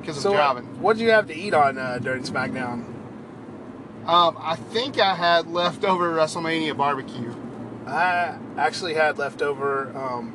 because 0.00 0.20
So, 0.20 0.30
I'm 0.30 0.36
driving. 0.36 0.80
what 0.82 0.96
did 0.96 1.02
you 1.04 1.10
have 1.10 1.26
to 1.28 1.34
eat 1.34 1.54
on 1.54 1.78
uh, 1.78 1.98
during 1.98 2.22
SmackDown? 2.22 2.84
Um, 4.06 4.36
I 4.38 4.56
think 4.56 4.98
I 5.00 5.14
had 5.14 5.46
leftover 5.50 6.12
WrestleMania 6.14 6.76
barbecue. 6.76 7.34
I 7.86 8.36
actually 8.58 8.94
had 8.94 9.18
leftover. 9.18 9.92
Um, 9.96 10.34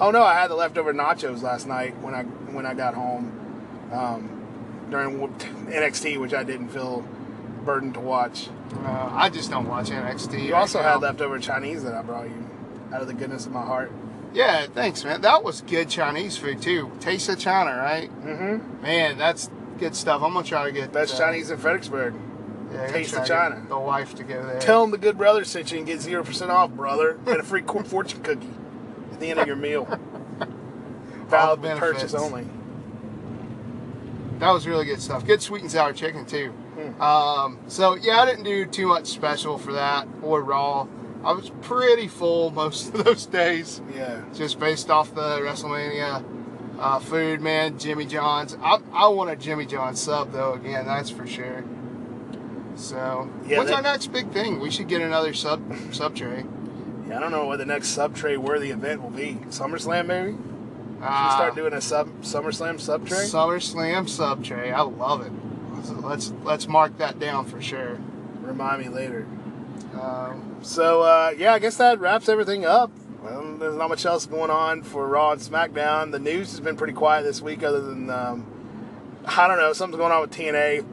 oh 0.00 0.10
no, 0.10 0.22
I 0.22 0.34
had 0.34 0.50
the 0.50 0.54
leftover 0.54 0.94
nachos 0.94 1.42
last 1.42 1.66
night 1.66 1.94
when 2.00 2.14
I 2.14 2.22
when 2.22 2.64
I 2.66 2.74
got 2.74 2.94
home 2.94 3.32
um, 3.92 4.86
during 4.90 5.18
NXT, 5.28 6.18
which 6.18 6.32
I 6.32 6.42
didn't 6.42 6.68
feel 6.68 7.04
burdened 7.64 7.94
to 7.94 8.00
watch. 8.00 8.48
Uh, 8.84 9.10
I 9.12 9.28
just 9.30 9.50
don't 9.50 9.66
watch 9.66 9.90
NXT. 9.90 10.44
You 10.44 10.52
right 10.52 10.60
also 10.60 10.80
now. 10.80 10.92
had 10.92 11.00
leftover 11.00 11.38
Chinese 11.38 11.82
that 11.84 11.94
I 11.94 12.02
brought 12.02 12.26
you 12.28 12.48
out 12.92 13.00
of 13.00 13.06
the 13.08 13.14
goodness 13.14 13.46
of 13.46 13.52
my 13.52 13.64
heart. 13.64 13.92
Yeah, 14.32 14.66
thanks, 14.66 15.04
man. 15.04 15.20
That 15.20 15.44
was 15.44 15.60
good 15.62 15.88
Chinese 15.88 16.36
food 16.36 16.60
too. 16.60 16.90
Taste 17.00 17.28
of 17.28 17.38
China, 17.38 17.76
right? 17.76 18.10
Mm-hmm. 18.24 18.82
Man, 18.82 19.16
that's 19.16 19.48
good 19.78 19.94
stuff. 19.94 20.22
I'm 20.22 20.32
gonna 20.32 20.44
try 20.44 20.66
to 20.66 20.72
get 20.72 20.92
Best 20.92 21.14
uh, 21.14 21.18
Chinese 21.18 21.50
in 21.50 21.58
Fredericksburg. 21.58 22.14
Yeah, 22.72 22.88
Taste 22.88 23.14
of 23.14 23.26
China. 23.26 23.64
The 23.68 23.78
wife 23.78 24.14
to 24.16 24.24
go 24.24 24.44
there. 24.44 24.58
Tell 24.58 24.82
them 24.82 24.90
the 24.90 24.98
good 24.98 25.16
brother 25.16 25.44
sent 25.44 25.70
you 25.70 25.78
and 25.78 25.86
get 25.86 26.00
zero 26.00 26.24
percent 26.24 26.50
off, 26.50 26.70
brother, 26.70 27.18
and 27.26 27.36
a 27.36 27.42
free 27.44 27.62
fortune 27.84 28.22
cookie 28.22 28.50
at 29.12 29.20
the 29.20 29.30
end 29.30 29.38
of 29.38 29.46
your 29.46 29.56
meal. 29.56 29.86
Valid 31.28 31.62
purchase 31.78 32.14
only. 32.14 32.46
That 34.40 34.50
was 34.50 34.66
really 34.66 34.84
good 34.84 35.00
stuff. 35.00 35.24
Good 35.24 35.42
sweet 35.42 35.62
and 35.62 35.70
sour 35.70 35.92
chicken 35.92 36.26
too. 36.26 36.52
Um, 37.00 37.58
so 37.68 37.94
yeah, 37.96 38.18
I 38.20 38.26
didn't 38.26 38.44
do 38.44 38.64
too 38.66 38.86
much 38.86 39.06
special 39.06 39.58
for 39.58 39.72
that 39.72 40.06
or 40.22 40.42
raw. 40.42 40.86
I 41.24 41.32
was 41.32 41.50
pretty 41.62 42.06
full 42.08 42.50
most 42.62 42.94
of 42.94 43.04
those 43.04 43.26
days, 43.26 43.80
Yeah. 43.94 44.22
just 44.34 44.58
based 44.60 44.90
off 44.90 45.14
the 45.14 45.38
WrestleMania 45.40 46.24
uh, 46.78 46.98
food. 47.00 47.40
Man, 47.40 47.78
Jimmy 47.78 48.04
John's. 48.06 48.56
I, 48.62 48.78
I 48.92 49.08
want 49.08 49.30
a 49.30 49.36
Jimmy 49.36 49.66
John's 49.66 50.00
sub 50.00 50.32
though. 50.32 50.52
Again, 50.54 50.86
that's 50.86 51.10
for 51.10 51.26
sure. 51.26 51.64
So 52.76 53.30
Yeah, 53.46 53.58
what's 53.58 53.70
that- 53.70 53.76
our 53.76 53.82
next 53.82 54.08
big 54.08 54.30
thing? 54.32 54.60
We 54.60 54.70
should 54.70 54.88
get 54.88 55.00
another 55.02 55.32
sub 55.34 55.62
sub 55.92 56.14
tray. 56.14 56.44
Yeah, 57.08 57.18
I 57.18 57.20
don't 57.20 57.30
know 57.32 57.44
what 57.46 57.58
the 57.58 57.66
next 57.66 57.88
sub 57.88 58.14
tray 58.16 58.36
worthy 58.36 58.70
event 58.70 59.02
will 59.02 59.10
be. 59.10 59.34
SummerSlam, 59.50 60.06
maybe? 60.06 60.32
Should 60.32 61.00
we 61.00 61.06
Uh, 61.06 61.30
start 61.36 61.54
doing 61.54 61.72
a 61.74 61.80
sub 61.80 62.08
SummerSlam 62.22 62.80
sub 62.80 63.06
tray? 63.06 63.18
SummerSlam 63.18 64.08
sub 64.08 64.42
tray. 64.42 64.72
I 64.72 64.80
love 64.82 65.20
it. 65.20 65.32
Let's, 65.90 66.30
let's 66.30 66.32
let's 66.44 66.68
mark 66.68 66.98
that 66.98 67.18
down 67.18 67.44
for 67.46 67.60
sure. 67.60 67.98
Remind 68.42 68.82
me 68.82 68.88
later. 68.88 69.26
Um, 70.00 70.56
So 70.62 71.02
uh, 71.02 71.32
yeah, 71.36 71.52
I 71.54 71.58
guess 71.58 71.76
that 71.78 71.98
wraps 72.00 72.28
everything 72.28 72.64
up. 72.64 72.90
Well, 73.22 73.56
there's 73.58 73.76
not 73.76 73.88
much 73.88 74.04
else 74.04 74.26
going 74.26 74.50
on 74.50 74.82
for 74.82 75.06
Raw 75.08 75.32
and 75.32 75.40
SmackDown. 75.40 76.10
The 76.12 76.18
news 76.18 76.50
has 76.50 76.60
been 76.60 76.76
pretty 76.76 76.92
quiet 76.92 77.22
this 77.22 77.40
week, 77.40 77.62
other 77.62 77.80
than 77.80 78.10
um, 78.10 78.46
I 79.24 79.48
don't 79.48 79.58
know, 79.58 79.72
something's 79.72 79.98
going 79.98 80.12
on 80.12 80.20
with 80.20 80.30
TNA. 80.32 80.84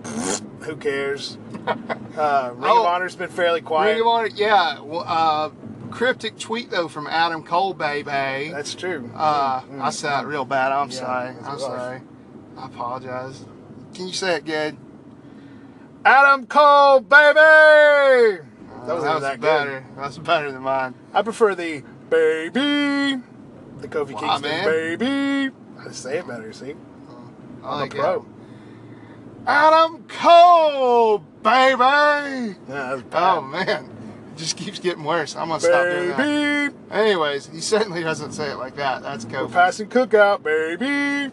Who 0.66 0.76
cares? 0.78 1.38
Uh, 2.18 2.52
Ring 2.56 2.70
Oh. 2.70 2.82
of 2.82 2.86
Honor's 2.88 3.16
been 3.16 3.30
fairly 3.30 3.62
quiet. 3.62 3.92
Ring 3.94 4.02
of 4.02 4.08
Honor, 4.08 4.28
yeah. 4.36 4.82
Well, 4.82 5.06
uh, 5.08 5.50
cryptic 5.92 6.38
tweet 6.38 6.70
though 6.70 6.90
from 6.90 7.08
Adam 7.08 7.42
Cole, 7.44 7.74
baby. 7.74 8.52
That's 8.52 8.76
true. 8.76 9.10
Uh, 9.16 9.62
Mm, 9.62 9.80
I 9.82 9.92
said 9.92 10.24
it 10.24 10.28
real 10.28 10.44
bad. 10.44 10.74
I'm 10.74 10.90
Yeah, 10.90 10.96
sorry. 10.98 11.30
I'm 11.30 11.44
rough. 11.46 11.60
sorry. 11.62 12.02
I 12.58 12.66
apologize. 12.66 13.46
Can 14.02 14.08
you 14.08 14.16
say 14.16 14.38
it 14.38 14.46
good? 14.46 14.78
Adam 16.04 16.48
Cole, 16.48 17.02
baby. 17.02 17.38
Uh, 17.38 18.86
That 18.88 18.96
wasn't 18.96 19.12
even 19.12 19.22
that 19.22 19.40
good. 19.40 19.42
better. 19.42 19.86
That's 19.96 20.18
better 20.18 20.52
than 20.52 20.64
mine. 20.64 20.96
I 21.14 21.22
prefer 21.22 21.54
the 21.54 21.84
baby, 22.10 23.22
the 23.80 23.88
Kofi 23.88 24.14
Wow, 24.14 24.20
Kingston 24.22 24.42
man. 24.42 24.66
baby. 24.98 25.56
I 25.88 25.92
say 25.92 26.18
it 26.18 26.28
better. 26.28 26.52
See, 26.52 26.74
I 27.64 27.68
I'm 27.74 27.80
like 27.82 27.94
a 27.94 27.98
pro. 27.98 28.16
it. 28.16 28.22
Adam 29.46 30.04
Cole, 30.08 31.20
baby. 31.44 32.56
Yeah. 32.70 33.02
Oh 33.14 33.42
man, 33.42 33.68
it 34.34 34.38
just 34.38 34.58
keeps 34.58 34.80
getting 34.80 35.04
worse. 35.04 35.36
I'm 35.36 35.50
gonna 35.50 35.60
stop 35.60 35.84
doing 35.86 36.10
that. 36.10 36.74
Anyways, 36.90 37.46
he 37.50 37.62
certainly 37.62 38.02
doesn't 38.02 38.32
say 38.32 38.50
it 38.50 38.56
like 38.56 38.78
that. 38.78 39.04
That's 39.04 39.26
we're 39.26 39.42
Kofi. 39.46 39.52
passing 39.52 39.90
cookout, 39.90 40.42
baby. 40.42 41.32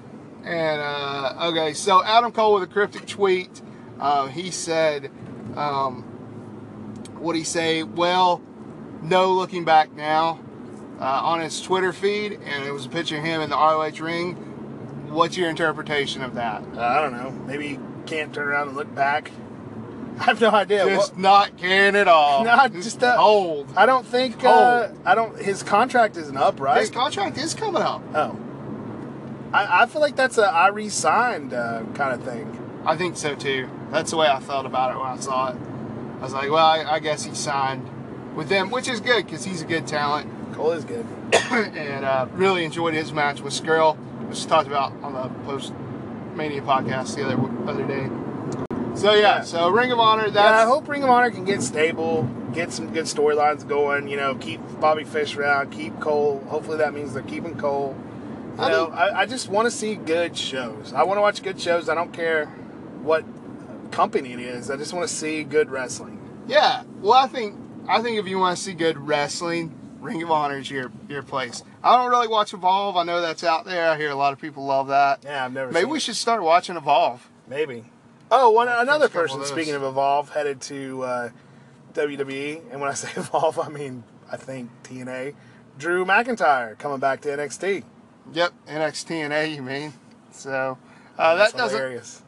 And 0.49 0.81
uh, 0.81 1.49
okay, 1.51 1.75
so 1.75 2.03
Adam 2.03 2.33
Cole 2.33 2.55
with 2.55 2.63
a 2.63 2.67
cryptic 2.73 3.07
tweet. 3.07 3.61
Uh, 4.01 4.29
he 4.29 4.51
said, 4.51 5.11
um, 5.57 6.03
"What 7.19 7.37
he 7.37 7.45
say? 7.45 7.83
Well, 7.83 8.41
no 9.03 9.35
looking 9.35 9.65
back 9.65 9.93
now." 9.93 10.41
Uh, 10.99 11.05
on 11.05 11.41
his 11.41 11.61
Twitter 11.61 11.93
feed, 11.93 12.33
and 12.45 12.65
it 12.65 12.73
was 12.73 12.87
a 12.87 12.89
picture 12.89 13.19
of 13.19 13.23
him 13.25 13.41
in 13.41 13.51
the 13.51 13.57
ROH 13.57 14.01
ring. 14.05 14.35
What's 15.11 15.37
your 15.37 15.49
interpretation 15.49 16.23
of 16.23 16.35
that? 16.35 16.65
Uh, 16.75 16.81
I 16.81 17.01
don't 17.01 17.13
know. 17.13 17.31
Maybe 17.47 17.69
you 17.69 18.03
can't 18.05 18.35
turn 18.35 18.49
around 18.49 18.69
and 18.69 18.77
look 18.77 18.93
back. 18.97 19.31
I 20.19 20.25
have 20.25 20.41
no 20.41 20.51
idea. 20.51 20.85
just 20.87 21.17
not 21.17 21.57
caring 21.57 21.95
at 21.95 22.09
all. 22.09 22.43
Not 22.45 22.73
just 22.73 23.05
uh, 23.05 23.15
old. 23.17 23.73
I 23.77 23.87
don't 23.87 24.05
think. 24.05 24.43
Uh, 24.43 24.89
I 25.05 25.15
don't. 25.15 25.39
His 25.39 25.63
contract 25.63 26.17
isn't 26.17 26.37
up, 26.37 26.59
right? 26.59 26.81
His 26.81 26.91
contract 26.91 27.39
is 27.39 27.55
coming 27.55 27.83
up. 27.83 28.03
oh. 28.15 28.37
I, 29.53 29.83
I 29.83 29.87
feel 29.87 30.01
like 30.01 30.17
that's 30.17 30.39
a 30.39 30.45
I 30.45 30.69
re-signed 30.69 31.53
uh, 31.55 31.83
kind 31.95 32.13
of 32.15 32.23
thing. 32.23 32.83
I 32.85 32.97
think 32.97 33.17
so 33.17 33.35
too. 33.35 33.69
That's 33.91 34.11
the 34.11 34.17
way 34.17 34.29
I 34.29 34.41
felt 34.41 34.67
about 34.67 34.95
it 34.95 34.99
when 34.99 35.07
I 35.07 35.17
saw 35.19 35.51
it. 35.51 35.57
I 36.21 36.23
was 36.23 36.33
like, 36.33 36.51
well, 36.51 36.67
I, 36.67 36.85
I 36.85 36.99
guess 36.99 37.25
he 37.25 37.35
signed 37.35 37.89
with 38.35 38.49
them, 38.49 38.71
which 38.71 38.89
is 38.89 39.01
good 39.01 39.25
because 39.25 39.45
he's 39.45 39.63
a 39.63 39.65
good 39.67 39.87
talent. 39.87 40.31
Cole 40.55 40.73
is 40.73 40.85
good. 40.85 41.07
and 41.51 42.05
uh, 42.05 42.27
really 42.33 42.65
enjoyed 42.65 42.95
his 42.95 43.13
match 43.13 43.41
with 43.41 43.53
Scurll, 43.53 43.97
which 44.29 44.41
we 44.43 44.47
talked 44.49 44.67
about 44.67 44.93
on 45.03 45.13
the 45.15 45.29
post 45.45 45.73
Mania 46.35 46.63
podcast 46.63 47.15
the 47.17 47.25
other 47.25 47.71
other 47.71 47.87
day. 47.87 48.09
So 48.95 49.13
yeah, 49.15 49.21
Yeah. 49.21 49.43
so 49.43 49.69
Ring 49.71 49.93
of 49.93 50.01
Honor. 50.01 50.25
That's 50.31 50.37
yeah, 50.37 50.63
I 50.63 50.67
hope 50.67 50.89
Ring 50.89 51.03
of 51.05 51.11
Honor 51.11 51.31
can 51.31 51.45
get 51.45 51.63
stable, 51.63 52.29
get 52.53 52.73
some 52.73 52.93
good 52.93 53.05
storylines 53.05 53.67
going. 53.67 54.09
You 54.09 54.17
know, 54.17 54.35
keep 54.35 54.61
Bobby 54.81 55.05
Fish 55.05 55.37
around, 55.37 55.71
keep 55.71 55.99
Cole. 56.01 56.43
Hopefully, 56.49 56.79
that 56.79 56.93
means 56.95 57.15
they're 57.15 57.23
keeping 57.23 57.57
Cole. 57.57 57.97
I 58.59 58.69
know, 58.71 58.87
think- 58.87 58.97
I, 58.97 59.21
I 59.23 59.27
just 59.27 59.49
want 59.49 59.67
to 59.67 59.71
see 59.71 59.95
good 59.95 60.37
shows. 60.37 60.93
I 60.93 61.03
want 61.05 61.19
to 61.19 61.23
watch 61.23 61.43
good 61.43 61.61
shows. 61.61 61.89
I 61.89 61.95
don't 61.95 62.13
care 62.13 62.47
what 63.03 63.25
company 63.91 64.33
it 64.33 64.41
is. 64.41 64.71
I 64.71 64.77
just 64.77 64.93
want 64.93 65.09
to 65.09 65.15
see 65.15 65.45
good 65.45 65.71
wrestling. 65.71 66.21
yeah. 66.47 66.83
Well, 67.01 67.13
I 67.15 67.27
think 67.29 67.57
I 67.89 68.03
think 68.03 68.19
if 68.19 68.27
you 68.29 68.39
want 68.39 68.57
to 68.57 68.63
see 68.63 68.75
good 68.75 68.99
wrestling, 68.99 69.73
Ring 70.01 70.23
of 70.23 70.31
Honor 70.31 70.59
is 70.59 70.71
your 70.71 70.91
your 71.09 71.23
place. 71.23 71.63
I 71.83 71.97
don't 71.97 72.11
really 72.11 72.29
watch 72.29 72.53
Evolve. 72.53 72.97
I 72.97 73.05
know 73.05 73.21
that's 73.21 73.45
out 73.45 73.65
there. 73.65 73.89
I 73.91 73.97
hear 73.97 74.11
a 74.11 74.15
lot 74.17 74.33
of 74.33 74.41
people 74.41 74.65
love 74.67 74.89
that. 74.89 75.21
Yeah, 75.25 75.45
I've 75.45 75.53
never. 75.53 75.71
Maybe 75.73 75.87
we 75.87 75.99
it. 75.99 76.01
should 76.03 76.17
start 76.17 76.43
watching 76.43 76.77
Evolve. 76.77 77.29
Maybe. 77.47 77.85
Oh, 78.31 78.51
one 78.51 78.69
another 78.69 79.07
couple 79.09 79.23
of 79.23 79.31
person. 79.31 79.45
Speaking 79.47 79.75
of 79.75 79.83
Evolve, 79.85 80.31
headed 80.31 80.61
to 80.63 81.03
uh, 81.03 81.29
WWE, 81.95 82.63
and 82.71 82.81
when 82.81 82.91
I 82.91 82.95
say 82.95 83.09
Evolve, 83.21 83.59
I 83.59 83.69
mean 83.69 84.05
I 84.31 84.37
think 84.37 84.71
TNA. 84.85 85.35
Drew 85.79 86.05
McIntyre 86.05 86.77
coming 86.79 86.99
back 86.99 87.21
to 87.23 87.29
NXT. 87.29 87.85
Yep, 88.33 88.53
NXT 88.67 89.55
you 89.55 89.63
mean? 89.63 89.93
So 90.33 90.79
uh, 91.19 91.35
That's 91.35 91.53
that 91.53 91.59
doesn't 91.59 91.79
hilarious. 91.79 92.23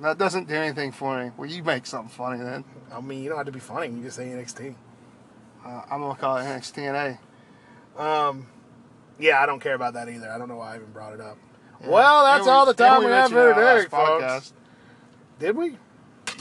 that 0.00 0.18
doesn't 0.18 0.48
do 0.48 0.54
anything 0.54 0.92
for 0.92 1.22
me. 1.22 1.30
Well, 1.36 1.48
you 1.48 1.62
make 1.62 1.86
something 1.86 2.10
funny 2.10 2.42
then. 2.42 2.64
I 2.92 3.00
mean, 3.00 3.22
you 3.22 3.28
don't 3.28 3.38
have 3.38 3.46
to 3.46 3.52
be 3.52 3.60
funny. 3.60 3.88
You 3.88 4.02
just 4.02 4.16
say 4.16 4.26
NXT. 4.26 4.74
Uh, 5.64 5.82
I'm 5.90 6.00
gonna 6.00 6.16
call 6.16 6.36
it 6.38 6.42
NXT 6.42 7.18
Um, 7.96 8.46
yeah, 9.18 9.40
I 9.40 9.46
don't 9.46 9.60
care 9.60 9.74
about 9.74 9.94
that 9.94 10.08
either. 10.08 10.30
I 10.30 10.38
don't 10.38 10.48
know 10.48 10.56
why 10.56 10.72
I 10.72 10.76
even 10.76 10.90
brought 10.92 11.12
it 11.12 11.20
up. 11.20 11.36
Well, 11.84 12.24
that's 12.24 12.40
And 12.42 12.50
all 12.50 12.66
the 12.66 12.74
time 12.74 13.00
we 13.00 13.06
have 13.06 13.30
mentioned 13.30 13.40
it 13.40 13.54
for 13.54 13.60
today, 13.60 13.88
folks. 13.88 14.52
Did 15.38 15.56
we? 15.56 15.76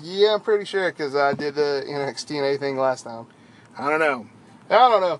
Yeah, 0.03 0.35
I'm 0.35 0.41
pretty 0.41 0.65
sure 0.65 0.91
because 0.91 1.15
I 1.15 1.33
did 1.33 1.55
the 1.55 1.83
NXT 1.87 2.59
thing 2.59 2.77
last 2.77 3.03
time. 3.03 3.27
I 3.77 3.89
don't 3.89 3.99
know. 3.99 4.27
I 4.69 4.89
don't 4.89 5.01
know. 5.01 5.19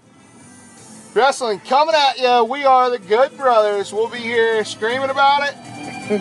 Wrestling 1.14 1.60
coming 1.62 1.96
at 1.96 2.20
you. 2.20 2.44
We 2.46 2.64
are 2.66 2.90
the 2.90 3.00
Good 3.00 3.36
Brothers. 3.36 3.92
We'll 3.92 4.10
be 4.10 4.20
here 4.20 4.64
screaming 4.64 5.10
about 5.10 5.42
it, 5.44 5.56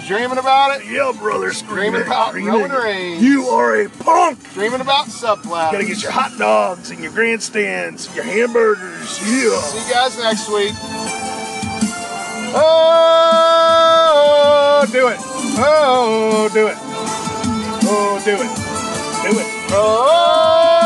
dreaming 0.07 0.39
about 0.39 0.81
it, 0.81 0.87
Yeah, 0.87 1.13
brother, 1.19 1.53
Screaming 1.53 2.03
about 2.03 2.35
Roman 2.35 2.71
Reigns. 2.71 3.23
You 3.23 3.45
are 3.49 3.83
a 3.83 3.89
punk. 3.91 4.43
dreaming 4.55 4.81
about 4.81 5.07
subplat. 5.07 5.73
Gotta 5.73 5.85
get 5.85 6.03
your 6.03 6.11
hot 6.13 6.37
dogs 6.39 6.91
and 6.91 7.01
your 7.01 7.13
grandstands, 7.13 8.09
your 8.15 8.25
hamburgers. 8.25 9.21
Yeah. 9.21 9.61
See 9.61 9.87
you 9.87 9.93
guys 9.95 10.19
next 10.19 10.49
week. 10.49 10.73
Oh, 13.51 14.87
do 14.91 15.09
it. 15.09 15.19
Oh, 15.61 16.49
do 16.53 16.67
it. 16.69 16.77
Oh, 17.91 18.21
do 18.25 18.35
it. 18.35 18.39
Do 18.39 19.39
it. 19.39 19.47
oh, 19.73 20.78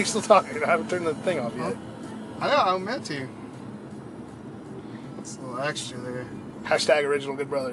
you 0.00 0.06
still 0.06 0.22
talking? 0.22 0.62
I 0.64 0.66
haven't 0.66 0.90
turned 0.90 1.06
the 1.06 1.14
thing 1.14 1.38
off 1.38 1.54
yet. 1.56 1.76
Oh. 1.76 2.40
I 2.40 2.48
know. 2.48 2.56
I 2.56 2.78
meant 2.78 3.04
to. 3.06 3.28
It's 5.18 5.36
a 5.36 5.40
little 5.42 5.60
extra 5.60 5.98
there. 5.98 6.26
Hashtag 6.64 7.04
original 7.04 7.36
good 7.36 7.50
brother. 7.50 7.68